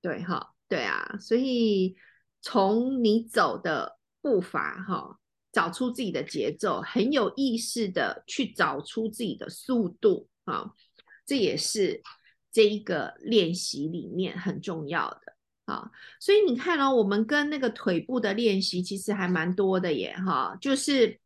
[0.00, 1.96] 对哈，对啊，所以
[2.40, 5.18] 从你走的步伐哈。
[5.52, 10.70] 找出自己的节奏，很有意识的去找出自己的速度啊，
[11.24, 12.02] 这也是
[12.52, 15.35] 这一个练习里面很重要的
[15.66, 15.90] 啊。
[16.18, 21.20] 所以你看哦，我们跟那个腿部的练习其实还蛮多的耶哈，就是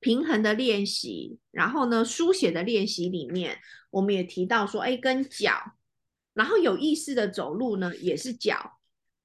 [0.00, 3.58] 平衡的练习，然后呢书写的练习里面，
[3.90, 5.76] 我们也提到说，哎，跟脚，
[6.32, 8.80] 然后有意识的走路呢也是脚，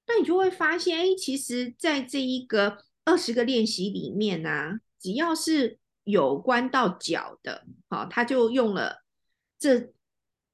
[0.06, 2.84] 那你就会发现，哎，其实在这一个。
[3.08, 9.02] 二十个练习里面呢，只要是有关到脚的，好，他就用了
[9.58, 9.94] 这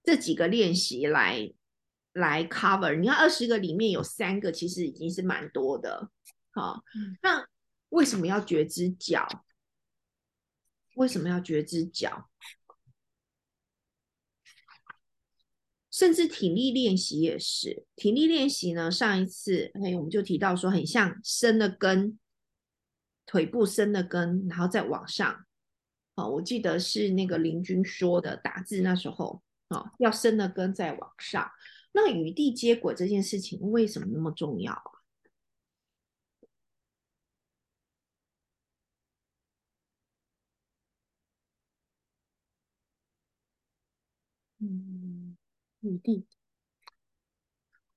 [0.04, 1.52] 这几个练习来
[2.14, 2.98] 来 cover。
[2.98, 6.10] 你看二十个里面有三个，其实已经是蛮多的。
[6.52, 6.84] 好，
[7.22, 7.46] 那
[7.90, 9.28] 为什么要觉知脚？
[10.96, 12.30] 为什么要觉知脚？
[15.92, 22.18] 甚至体力练习也是，体力练习呢，上一次哎，我们就提到说，很像伸了根。
[23.26, 25.46] 腿部伸了根，然后再往上。
[26.16, 31.50] 哦，我记得是那个林军说的打字那时候，哦，要伸了根再往上。
[31.94, 34.92] 那与地接轨这件事情为什么那么重要啊？
[44.60, 45.38] 嗯，
[45.82, 46.26] 与地，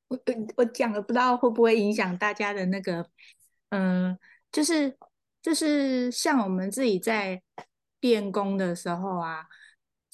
[0.08, 0.18] 我
[0.56, 3.10] 我讲了，不知道会不会影响大家的那个，
[3.70, 4.18] 嗯，
[4.52, 4.96] 就是。
[5.42, 7.40] 就是像我们自己在
[8.00, 9.46] 练功的时候啊，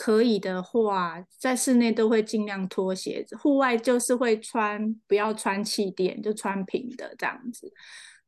[0.03, 7.73] 可以的话，在室内都会尽量脱鞋子，户外就是会穿，不要穿气垫，就穿平的这样子。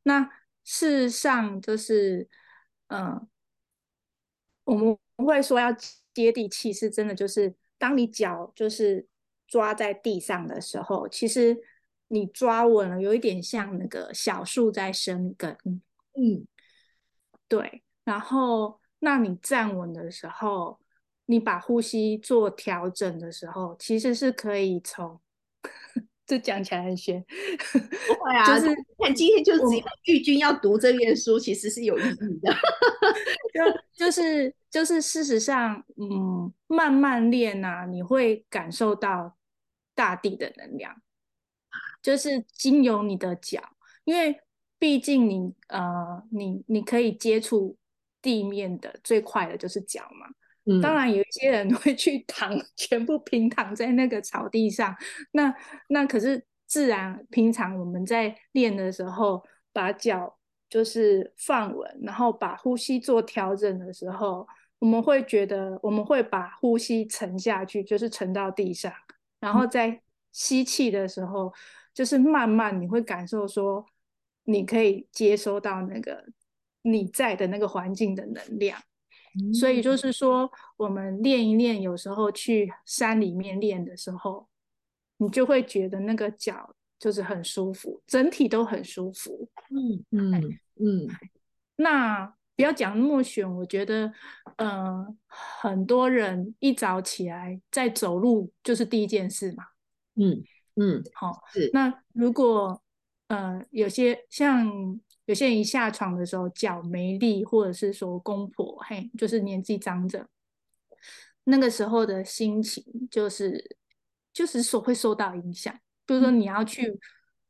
[0.03, 0.23] 那
[0.63, 2.29] 事实上就是，
[2.87, 3.27] 嗯，
[4.63, 5.69] 我们会说要
[6.13, 9.05] 接地气，是真的，就是当你脚就是
[9.45, 11.57] 抓在地上的时候，其实
[12.07, 15.51] 你抓稳了，有一点像那个小树在生根，
[16.13, 16.47] 嗯。
[17.49, 20.79] 对，然后那你站稳的时候，
[21.27, 25.19] 你把呼吸做调整的时候，其实是可以从
[26.25, 27.23] 这讲起来很玄。
[27.69, 32.53] 不会啊，就是看今天就只有玉君要读这页书，其实是有意义的。
[33.53, 39.37] 就就是就是，事实上，嗯，慢慢练啊，你会感受到
[39.93, 41.01] 大地的能量，
[42.01, 43.61] 就是经由你的脚，
[44.03, 44.41] 因为
[44.77, 47.77] 毕竟你呃，你你可以接触
[48.21, 50.27] 地面的最快的就是脚嘛。
[50.81, 54.95] 当然，有一些人 会去躺， 全部平躺在那个草地上。
[55.31, 55.53] 那
[55.89, 60.37] 那可是自然，平常我们在练的时候，把脚
[60.67, 64.47] 就是放稳，然后把呼吸做调整的时候，
[64.79, 68.91] 我们会觉得，我们会把呼吸沉下去，就是沉到地上，
[69.39, 70.01] 然后在
[70.31, 71.53] 吸气的时候，
[71.93, 73.85] 就是慢慢你会感受说，
[74.45, 76.25] 你可以接收到那个
[76.81, 78.81] 你在的那个环境的能量。
[79.53, 84.47] 所以就是说，我们练一练，有时候去山里面练的时候，
[85.17, 89.49] 你就会觉得那个脚就是很舒服，整体都很舒服。
[89.69, 91.07] 嗯嗯嗯。
[91.77, 92.25] 那
[92.55, 94.11] 不要讲那么玄，我觉得，
[94.57, 99.65] 呃，很多人一早起来在走路就是第一件事嘛。
[100.15, 100.43] 嗯
[100.75, 101.41] 嗯，好。
[101.51, 101.69] 是。
[101.73, 102.81] 那如果
[103.27, 104.99] 呃有些像。
[105.25, 110.27] 有些人一下床的时候脚没力，或者是说公婆嘿，就是年纪长者，
[111.45, 113.77] 那个时候的心情就是
[114.31, 115.73] 就是说会受到影响。
[116.05, 116.99] 比如说你要去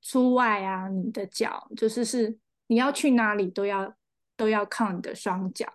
[0.01, 3.93] 出外啊，你的脚就是是你要去哪里都要
[4.38, 5.67] 都要靠你的双脚，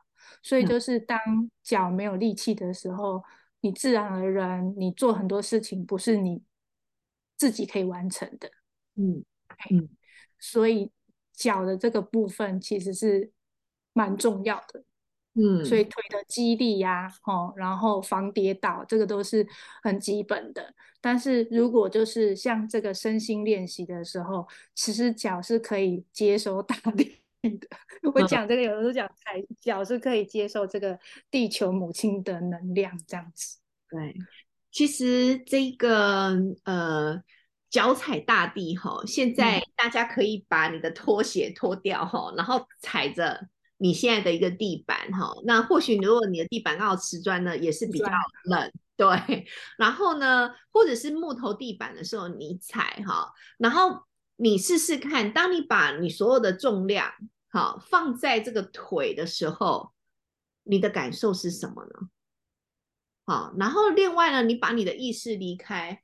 [0.42, 1.18] 所以就是当
[1.62, 3.22] 脚没有力气的时候，
[3.60, 6.42] 你自然而然你做很多事情不是你
[7.36, 8.50] 自己可以完成的。
[8.94, 9.22] 嗯
[9.70, 9.86] 嗯，
[10.38, 10.90] 所以。
[11.40, 13.32] 脚的这个部分其实是
[13.94, 14.84] 蛮重要的，
[15.32, 19.46] 嗯，所以腿的肌力呀，哦，然后防跌倒，这个都是
[19.82, 20.74] 很基本的。
[21.00, 27.66] 但是如果就是像这个身心练习的时候，其实脚是可以接收大地的。
[28.14, 30.98] 我讲这个有的时候讲，踩脚是可以接受这个
[31.30, 33.56] 地球母亲的能量，这样子。
[33.88, 34.14] 对，
[34.70, 37.22] 其实这个呃。
[37.70, 45.32] 脚踩大地哈，现在大家可以把你的拖鞋脱掉哈，然后踩着你现在的一个地板哈。
[45.44, 48.06] 那或许如果你的地板刚好瓷砖呢，也是比较
[48.44, 49.46] 冷，对。
[49.78, 54.02] 然后呢，或者是木头地板的时候，你踩哈，然后
[54.34, 57.12] 你试试看，当你把你所有的重量
[57.48, 59.92] 好放在这个腿的时候，
[60.64, 62.08] 你的感受是什么呢？
[63.26, 66.02] 好，然后另外呢，你把你的意识离开。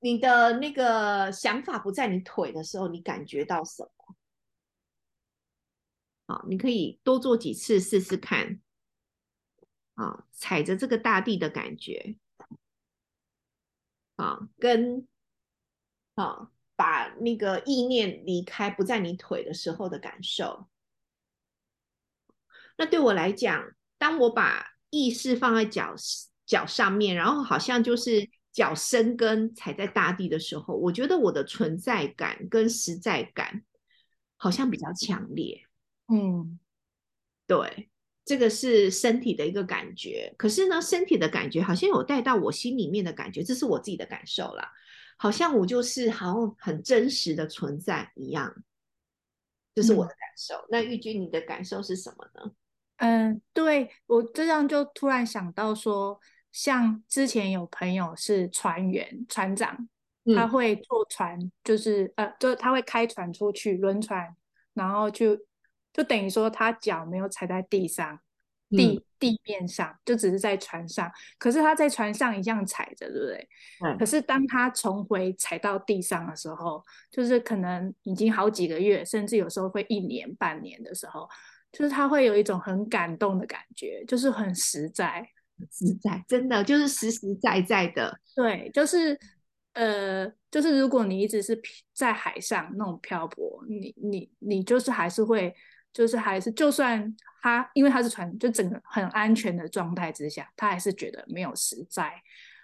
[0.00, 4.16] 你的那个想法不在你腿的时候，你感觉到什么？
[6.26, 8.60] 好，你可以多做几次试试看。
[9.94, 12.16] 啊，踩着这个大地的感觉，
[14.14, 15.08] 啊，跟
[16.14, 20.68] 啊，把那个意念离开不在你腿的时候的感受。
[22.76, 25.96] 那对我来讲，当我把意识放在脚
[26.46, 28.30] 脚上面，然后好像就是。
[28.58, 33.62] 脚生根踩在大地的时候，我觉得我的存在感跟实在感
[34.36, 35.62] 好像比较强烈。
[36.08, 36.58] 嗯，
[37.46, 37.88] 对，
[38.24, 40.34] 这个是身体的一个感觉。
[40.36, 44.68] 可是呢，身体的感觉好像有带到我心里面的感觉，这是我自己的感受啦。
[45.16, 48.52] 好像我就是好像很真实的存在一样，
[49.72, 50.66] 这是我的感受。
[50.68, 52.50] 那玉君，你的感受是什么呢？
[52.96, 56.18] 嗯，对我这样就突然想到说。
[56.58, 59.88] 像之前有朋友是船员、船长，
[60.34, 64.34] 他会坐船，就是呃，就他会开船出去轮船，
[64.74, 65.36] 然后就
[65.92, 68.18] 就等于说他脚没有踩在地上，
[68.70, 71.08] 地地面上，就只是在船上。
[71.38, 73.48] 可是他在船上一样踩着，对不对？
[73.96, 81.28] 可是当他重回踩到地上的时候，就是可能已经好几个月，甚至有时候会一年、半年的时候，
[81.70, 85.24] 就是他会有一种很感动的感觉，就是很实在。
[85.70, 88.18] 实在，真的就是实实在在的。
[88.34, 89.18] 对，就是
[89.74, 91.60] 呃，就是如果你一直是
[91.92, 95.54] 在海上那种漂泊，你你你就是还是会，
[95.92, 102.12] 就是还是就算他因为他是船，就整个很安全的状态之下，他还是觉得没有实在。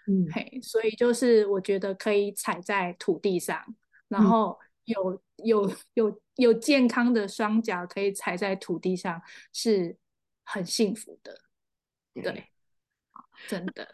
[0.06, 3.62] 嗯，嘿，所以就是我觉得可以踩在土地上，
[4.08, 9.22] 然后有有有有健康的双脚可以踩在土地上，
[9.52, 9.96] 是
[10.44, 11.40] 很幸福的。
[12.14, 12.44] 对。
[13.48, 13.88] 真的，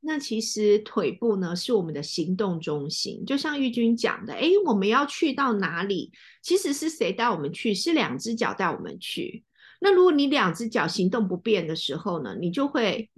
[0.00, 6.12] 那其实腿部呢是我们的行动中心，就像玉君讲的，哎，我们要去到哪里？
[6.42, 7.74] 其实是谁带我们去？
[7.74, 9.44] 是两只脚带我们去。
[9.80, 13.10] 那如果你两只脚行动不便的时候呢，你就会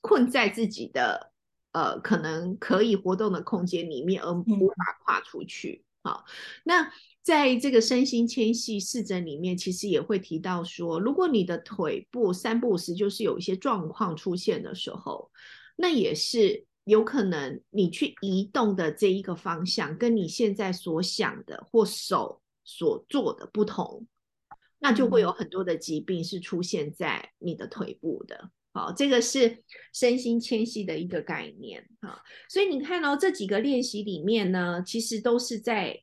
[0.00, 1.32] 困在自己的
[1.72, 5.84] 呃可能可以活动的空间里面，而无法跨出去。
[6.02, 6.24] 好，
[6.64, 6.90] 那
[7.22, 15.30] 在这个身心纤细四诊里面，其实也会提到说，如果你的腿部三不五时就是有一些状况出现的时候，
[15.76, 24.06] 那也是有可能你去移动的这一个方向，跟你现在所想的或手所做的不同，
[24.78, 28.50] 那就会有很多的疾病是出现在你的腿部的。
[28.72, 36.00] 好，这个是身心纤细的一个概念啊，所以你看到这几个练习里面呢，其实都是在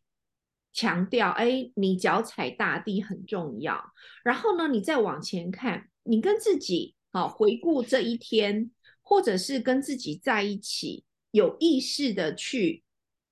[0.73, 3.93] 强调，哎，你脚踩大地很重要。
[4.21, 8.69] 然后呢，你再往前看，你跟自己好回顾这一天，
[9.01, 12.83] 或者是跟自己在一起，有意识的去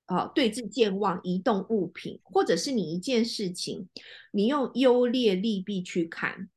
[0.05, 3.89] 啊对峙健忘、移动物品，或者是你一件事情，
[4.31, 6.49] 你用优劣利弊去看。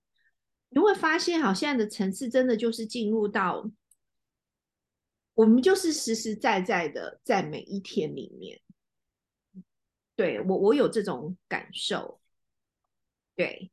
[0.70, 3.70] 你会发现，好，现在的层次真的就是进入到
[5.34, 8.60] 我们就是实实在在的在每一天里面，
[10.14, 12.20] 对我我有这种感受，
[13.34, 13.70] 对，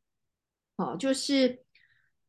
[0.77, 1.63] 哦，就是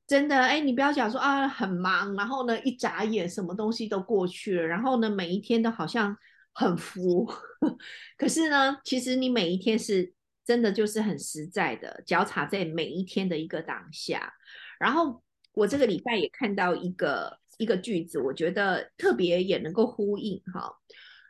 [0.06, 6.18] 真的，哎，你不要讲说啊很忙，然后呢一眨眼什么东西都过去了，然后呢每一天都好像
[6.52, 7.24] 很浮，
[8.18, 10.15] 可是呢，其实你每一天是。
[10.46, 14.32] 真的就是很实在的，脚踩在每一天的一个当下。
[14.78, 15.22] 然后
[15.52, 20.78] 我这个礼拜也看到一个一个句子，我觉得特别也能够呼应哈。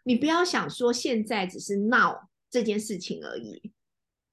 [0.04, 3.72] 你不要想说现在只是闹这件事情而已，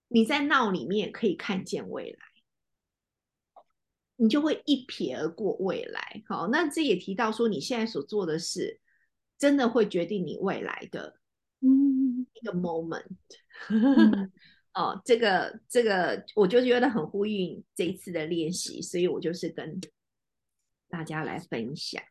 [0.10, 3.64] 你在闹里面可以看见未来，
[4.18, 6.22] 你就会一瞥而过未来。
[6.28, 8.82] 好，那这也提到说你现在所做的事，
[9.38, 11.20] 真的会决定你未来的
[11.62, 13.06] 嗯一个 moment。
[14.74, 19.80] 哦，这个这个，我就觉得很呼应这一次的练习，所以我就是跟
[20.90, 22.02] 大家来分享。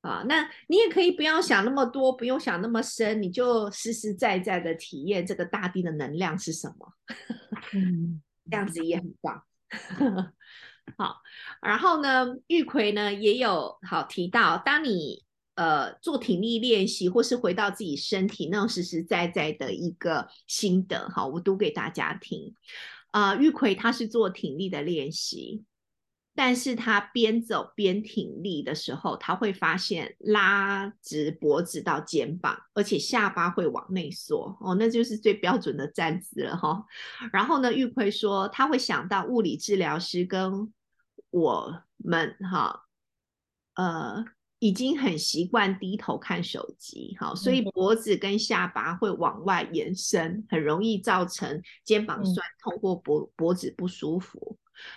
[0.00, 6.92] 啊，那你也可以不要想那么多，不用想那么深，你就实实在在的体验这个大地的能量是什么。
[7.74, 9.42] 嗯，这样子也很棒。
[10.96, 11.20] 好，
[11.60, 15.23] 然后呢，玉葵呢也有好提到，当你。
[15.56, 22.52] 呃，做体力练习，或是回到自己身体那种实实在在的一个心得，哈，我读给大家听。
[23.12, 25.62] 啊，玉奎他是做体力的练习，
[26.34, 36.84] 但是他边走边挺立的时候，他会发现拉直脖子到肩膀，而且下巴会往内缩，哦，那就是最标准的站姿了，哈。
[37.32, 40.72] 然后呢，玉奎说他会想到物理治疗师跟
[41.30, 42.86] 我们，哈，
[43.76, 44.24] 呃。
[44.64, 54.56] 已经很习惯低头看手机，好，所以脖子跟下巴会往外延伸，很容易造成肩膀酸痛或脖脖子不舒服。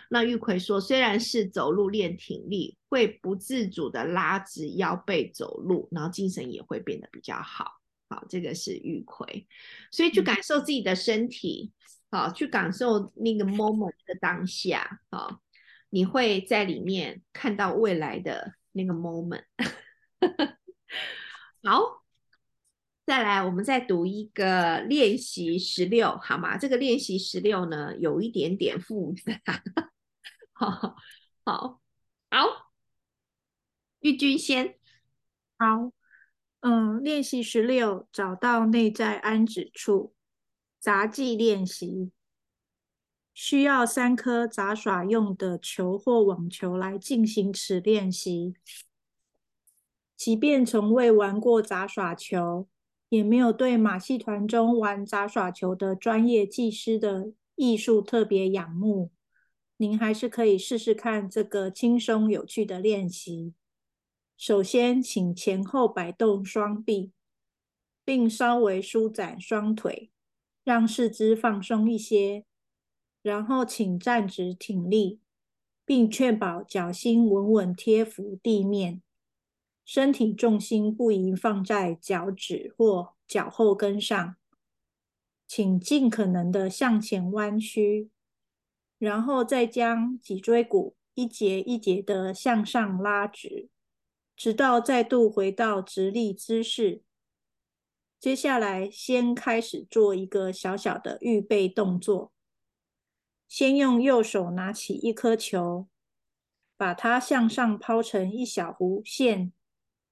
[0.10, 7.74] 那玉奎说，虽然是走路练挺力，会不自主的拉直腰背走路，然后精神也会变得比较好。
[8.08, 9.46] 好，这个是玉奎，
[9.92, 11.74] 所以去感受自己的身体，
[12.10, 15.42] 好，去感受那个 moment 的当下，好，
[15.90, 18.54] 你会在里面看到未来的。
[18.78, 19.44] 那个 moment，
[21.64, 22.06] 好，
[23.06, 26.58] 再来，我们再读一个练习十六，好吗？
[26.58, 29.42] 这个练习十六呢，有一点点复杂，
[30.54, 30.70] 好
[31.44, 31.82] 好
[32.30, 32.72] 好，
[34.00, 34.78] 玉君先，
[35.58, 35.92] 好，
[36.62, 40.14] 嗯，练习十六，找到内在安止处，
[40.80, 42.12] 杂技练习。
[43.40, 48.56] 需要三颗杂耍用的球或网球来进行此练习。
[50.16, 52.68] 即便从未玩过杂耍球，
[53.10, 59.12] 也没有对马戏团中玩杂耍球的专业技师的艺术特别仰慕，
[59.78, 63.54] 您还是可以试试看这个轻松有趣的练习。
[64.36, 67.12] 首先，请前后摆动双臂，
[68.04, 70.10] 并稍微舒展双腿，
[70.64, 72.44] 让四肢放松一些。
[73.22, 75.20] 然后，请站直挺立，
[75.86, 79.02] 并确保脚心稳稳贴服地面，
[79.84, 84.36] 身体重心不宜放在脚趾或脚后跟上。
[85.46, 88.10] 请尽可能的向前弯曲，
[88.98, 93.70] 然后再将脊椎骨一节一节的向上拉直，
[94.36, 97.02] 直到再度回到直立姿势。
[98.20, 102.34] 接下来，先开始做一个小小的预备动作。
[103.48, 105.88] 先用右手拿起一颗球，
[106.76, 109.54] 把它向上抛成一小弧线，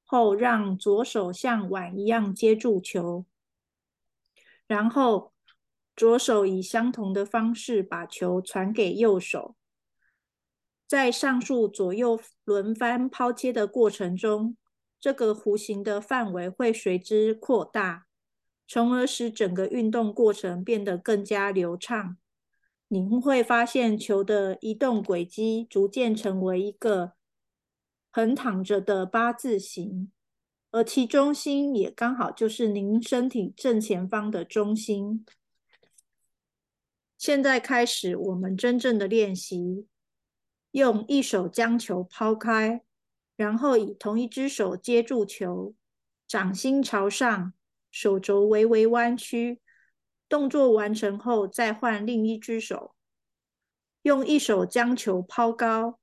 [0.06, 3.26] 后让左手像碗一样接住球，
[4.66, 5.34] 然后
[5.96, 9.56] 左手以相同的方式把球传给右手。
[10.88, 14.56] 在上述左右轮番抛接的过程中，
[15.00, 18.06] 这个弧形的范围会随之扩大，
[18.68, 22.18] 从而使整个运动过程变得更加流畅。
[22.98, 27.12] 您会发现球的移动轨迹逐渐成为一个
[28.10, 30.10] 横躺着的八字形，
[30.72, 35.26] 而其中心也刚好就是您身体正前方的中心。
[37.18, 39.88] 现在开始我们真正的练习，
[40.72, 42.82] 用一手将球抛开，
[43.36, 45.76] 然后以同一只手接住球，
[46.26, 47.52] 掌心朝上，
[47.92, 49.60] 手肘微微弯曲。
[50.36, 52.94] 动作完成后，再换另一只手，
[54.02, 55.98] 用一手将球抛高，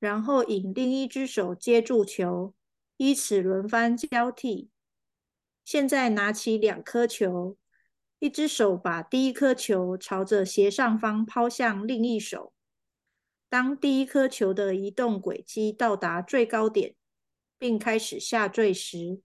[0.00, 2.52] 然后引另一只手接住球，
[2.96, 4.70] 依此轮番交替。
[5.64, 7.56] 现在拿起两颗球，
[8.18, 12.52] 一只手把第一颗球朝着斜上方抛向另一手。
[13.48, 16.96] 当第一颗球的移动轨迹到达最高点，
[17.56, 19.20] 并开始下坠时，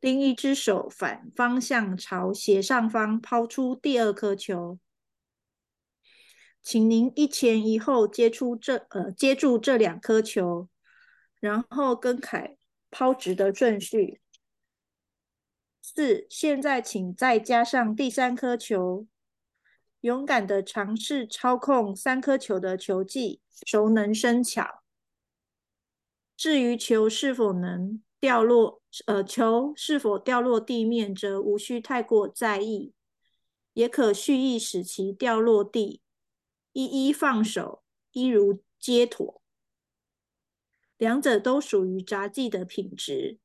[0.00, 4.78] 另一只手反方向朝斜上方抛出第二颗球，
[6.62, 10.70] 请您一前一后接出这呃接住这两颗球，
[11.38, 12.56] 然后更改
[12.90, 14.22] 抛掷的顺序。
[15.82, 19.06] 四，现在请再加上第三颗球，
[20.00, 24.82] 勇敢的尝试操控三颗球的球技，熟能生巧。
[26.38, 28.79] 至于球是否能掉落。
[29.06, 32.92] 呃，球是否掉落地面，则无需太过在意，
[33.72, 36.00] 也可蓄意使其掉落地，
[36.72, 37.82] 一一放手，
[38.12, 39.40] 一如皆妥。
[40.98, 43.38] 两者都属于杂技的品质，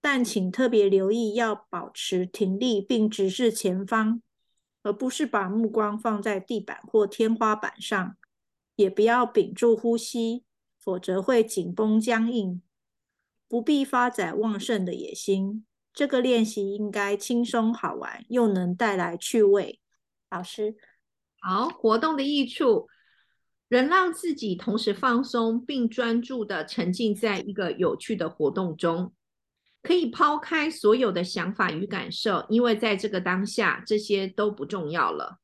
[0.00, 4.22] 但请特别留意，要保持挺立并直视前方，
[4.82, 8.16] 而不是把目光放在地板或天花板上，
[8.76, 10.44] 也不要屏住呼吸，
[10.78, 12.60] 否则会紧绷僵硬。
[13.52, 19.78] 不必发展旺盛的野心，这个练习应该轻松好玩，又能带来趣味。
[20.30, 20.74] 老师，
[21.38, 22.88] 好，活动的益处，
[23.68, 29.12] 能让自己同时放松并专注的沉浸在一个有趣的活动中，
[29.82, 35.40] 可以抛开所有的想法与感受，因为在这个当下，这些都不重要了。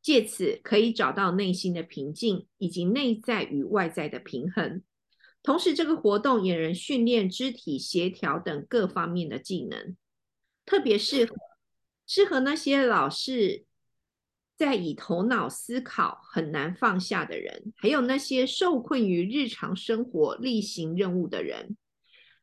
[0.00, 4.80] 借此可以找到内心的平静，以及内在与外在的平衡。
[5.42, 9.96] 同时，这个活动也能训练肢体协调等各方面的技能，
[10.64, 11.36] 特别适合
[12.06, 13.64] 适合那些老是
[14.56, 21.76] 在以头脑思考很难放下的人，还有那些受困于日常生活例行任务的人。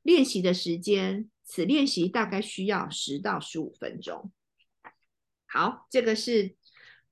[0.02, 4.32] 练习的时间，此练习大概需要十到十五分钟。
[5.46, 6.56] 好，这个是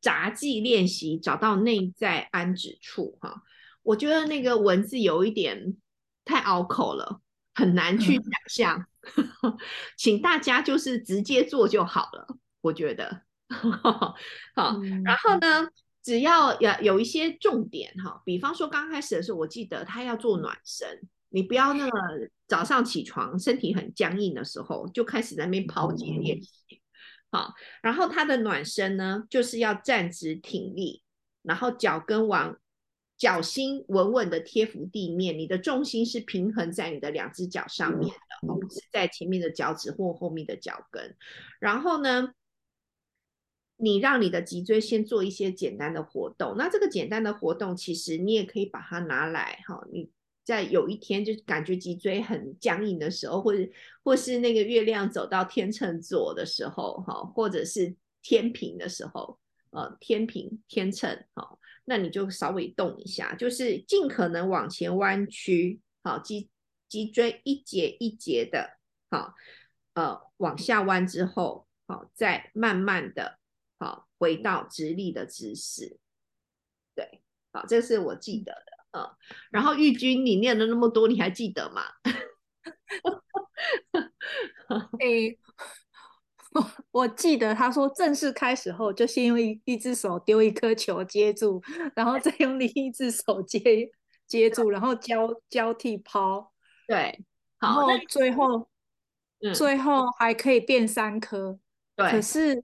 [0.02, 3.44] 杂技练习，找到内在安止处，哈。
[3.88, 5.78] 我觉得那个文字有一点
[6.26, 7.22] 太拗口了，
[7.56, 8.86] 很难去想象，
[9.98, 12.28] 请大家就是直接做就好了。
[12.60, 15.70] 我觉得好，然后呢，
[16.04, 21.92] 只要有有一些重点哈，比方说刚开始的时候，我记得他要做暖身，你不要那个
[22.46, 26.82] 早上起床身体很僵硬的时候就开始在那边跑几练习。
[27.32, 31.04] 好，然后他的暖身呢，就是要站直挺立，
[31.42, 32.58] 然后脚跟往。
[33.18, 41.16] 脚心稳稳的贴服地面，你的重心是平衡在你的两只脚上面的，不是在前面的脚趾或后面的脚跟。
[41.60, 42.34] 然后呢，
[43.78, 46.56] 你让你的脊椎先做一些简单的活动。
[46.58, 49.84] 那这个简单的活动，其实你也可以把它拿来哈。
[49.92, 50.12] 你
[50.44, 53.68] 在有一天就感觉脊椎很僵硬的时候，或者
[54.04, 59.40] 或是那个月亮走到天秤座的时候哈，或者是天平的时候，
[59.72, 61.58] 呃，天平天秤哈。
[61.90, 66.50] 那你就稍微动一下，就是尽可能往前弯曲，好，脊
[66.90, 68.78] 脊椎一节一节的，
[69.10, 69.34] 好，
[69.94, 73.40] 呃，往下弯之后，好，再慢慢的，
[73.80, 75.98] 好，回到直立的姿势，
[76.94, 77.22] 对，
[77.54, 79.10] 好，这是我记得的，嗯，
[79.50, 81.84] 然后玉君，你念了那么多，你还记得吗？
[85.00, 85.40] 诶。
[86.92, 91.62] 我记得他说，正式开始后就先用一一只手丢一颗球接住，
[91.96, 93.62] 然后再用另一只手接
[94.26, 96.52] 接住，然后交交替抛。
[96.88, 97.24] 对，
[97.60, 98.68] 然后最后
[99.54, 101.60] 最后还可以变三颗。
[101.96, 102.64] 对，可是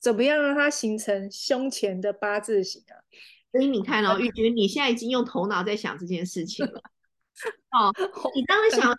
[0.00, 2.96] 怎么样让它形成胸前的八字形啊？
[3.52, 6.82] 所以你看哦， 玉君，你现在已经用头脑在想这件事情了。
[7.72, 7.92] 哦，
[8.34, 8.96] 你当然想。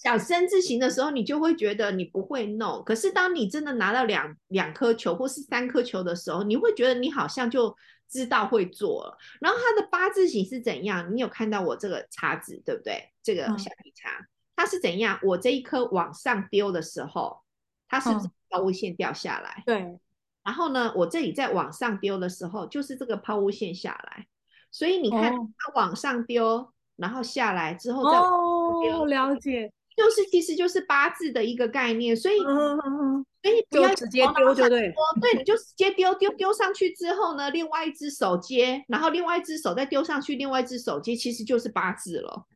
[0.00, 2.82] 想生字形的时候，你就会觉得你不会弄。
[2.84, 7.76] 可是当你真的拿到两两颗球或是三颗球的时候，你会觉得你好像就
[8.08, 9.18] 知道会做了。
[9.42, 11.14] 然后它的八字形是怎样？
[11.14, 13.12] 你有看到我这个叉子对不对？
[13.22, 14.26] 这个小皮叉，
[14.56, 15.20] 它是怎样？
[15.22, 17.42] 我这一颗往上丢的时候，
[17.86, 19.62] 它是不是嗯抛物线掉下来？
[19.66, 19.98] 对，
[20.42, 24.26] 然后呢，我这里在往上丢的时候，就是这个抛物线下来。
[24.70, 32.16] 所以你看，哦它往上丢，然后下来之后再往哦，了解，就是其实就是八字的一个概念。
[32.16, 42.46] 所以，嗯嗯嗯，所以不要直接丢就对对，你就直接丢丢丢上去之后呢，另外一只手接，然后另外一只手再丢上去，另外一只手接，其实就是八字了。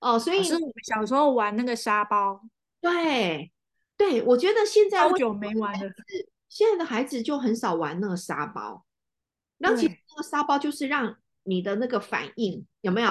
[0.00, 2.42] 哦，所以是我们小时候玩那个沙包，
[2.80, 3.50] 对
[3.96, 5.88] 对，我觉得现在为好久没玩了，
[6.48, 8.84] 现在的孩子就很少玩那个沙包，
[9.58, 13.10] 那其实那个沙包就是让你的那个反应有没有？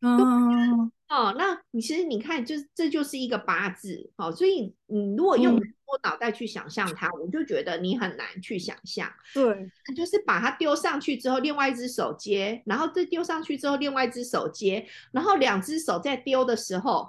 [0.00, 9.08] 嗯，哦，那你其实你看，就是这就是一个八字，好、所以你如果用嗯我脑袋去想象它，我就觉得你很难去想象。
[9.32, 17.08] 对，就是把它丢上去之后，另外一只手接，然后再丢上去之后，另外一只手接，然后两只手在丢的时候，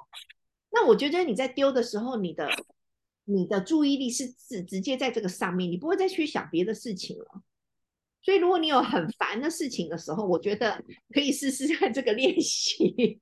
[0.70, 2.48] 那我觉得你在丢的时候，你的
[3.26, 7.42] 你的注意力是直直接在这个上面，你不会再去想别的事情了。
[8.22, 10.84] 所以，如果你有很烦的事情的时候，我觉得
[11.14, 13.20] 可以试试看这个练习。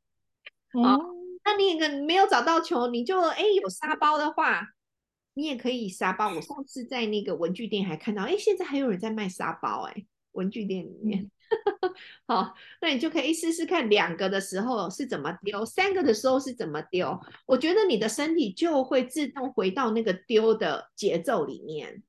[0.76, 1.00] 嗯，
[1.44, 4.70] 那你个没有找到球，你就哎有沙包的话，
[5.34, 6.34] 你也可以沙包。
[6.34, 11.32] 我上次在那个文具店还看到，哎，现在还有人在卖沙包，哎，文具店里面。
[12.28, 17.20] 好，那你就可以试试看，两个的时候是怎么丢，三个的时候是怎么丢。
[17.46, 22.02] 我觉得你的身体就会自动回到那个丢的节奏里面。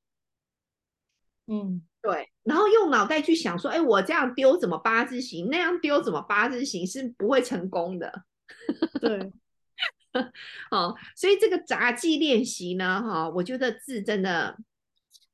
[1.47, 8.25] 嗯，对，然后用脑袋去想说，哎，我这样丢怎么八字形，那样丢怎么八字形是不会成功的。
[9.01, 9.32] 对，
[10.70, 14.59] 好，所以这个杂技练习呢，哈、我觉得字真的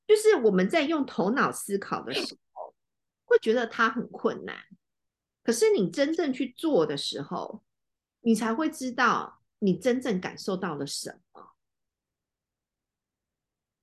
[0.07, 2.75] 就是我们在用头脑思考的时候，
[3.25, 4.57] 会觉得它很困难。
[5.43, 7.63] 可是你真正去做的时候，
[8.21, 11.53] 你才会知道你真正感受到了什么。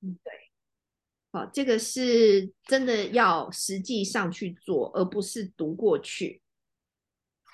[0.02, 0.34] 嗯，对。
[1.32, 6.42] 好，这个是真的要实际上去做，而不是读过去。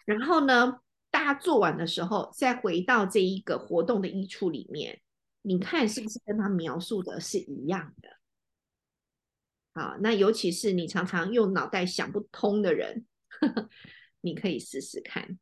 [0.05, 0.80] 然后呢，
[1.26, 5.01] 大家做完的时候，再回到这一个活动的衣橱里面，
[5.41, 8.09] 你看是不是跟他描述的是一样的？
[9.73, 13.69] 好，那尤其是你常常用脑袋想不通的人，呵 呵
[14.21, 15.39] 你可以试试看。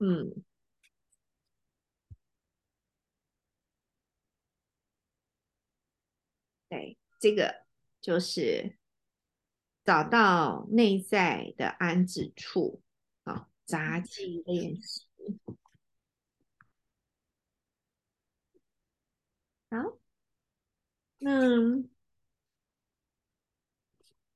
[0.00, 0.42] 嗯，
[6.68, 7.62] 对，这个
[8.00, 8.77] 就是
[9.88, 12.82] 找到内在的安置处，
[13.24, 15.06] 好，杂技练习。
[19.70, 19.98] 好，
[21.16, 21.32] 那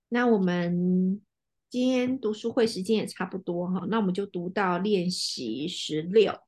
[0.09, 1.21] 那我们
[1.69, 6.41] 今天读书会时间也差不多哈，那我们就读到练习十六，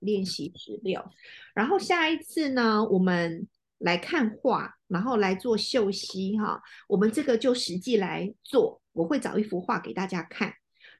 [0.00, 1.08] 练习十六，
[1.54, 3.46] 然后下一次呢，我们
[3.78, 10.52] 来看画，然后来做秀息哈，我们这个就实际来做，我会找一幅画给大家看，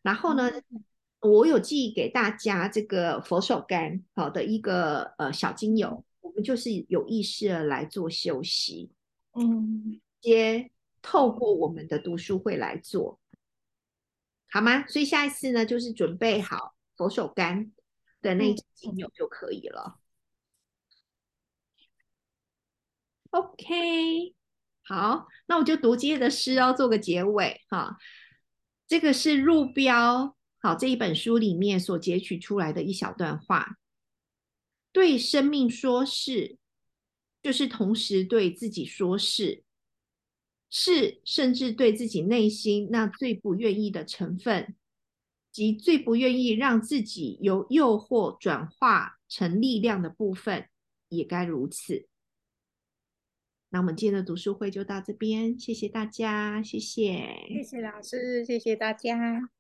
[0.02, 0.50] 然后呢。
[1.20, 8.92] 我有寄给大家这个佛手柑好的一个呃小精油，我们就是有意识的来做休息，
[9.32, 10.70] 嗯，接
[11.02, 13.18] 透过我们的读书会来做，
[14.48, 14.86] 好吗？
[14.86, 17.68] 所以下一次呢，就是准备好佛手柑
[18.22, 19.98] 的那支精油就可以了。
[23.30, 24.34] OK，
[24.84, 27.96] 好，那我就读今天的诗哦，做个结尾哈。
[28.86, 30.34] 这个是入标。
[30.60, 33.76] 好，这一本书里面所截取出来的一小段话，
[34.90, 36.56] 对生命说是，
[37.40, 39.62] 就是同时对自己说是，
[40.68, 44.74] 是甚至对自己内心那最不愿意的成分，
[45.52, 50.68] 及最不愿意让自己由诱惑转化成力量的部分，
[51.08, 52.07] 也该如此。
[53.70, 59.50] 那我们今天的读书会就到这边，谢谢大家，谢谢，谢谢老师，谢谢大家。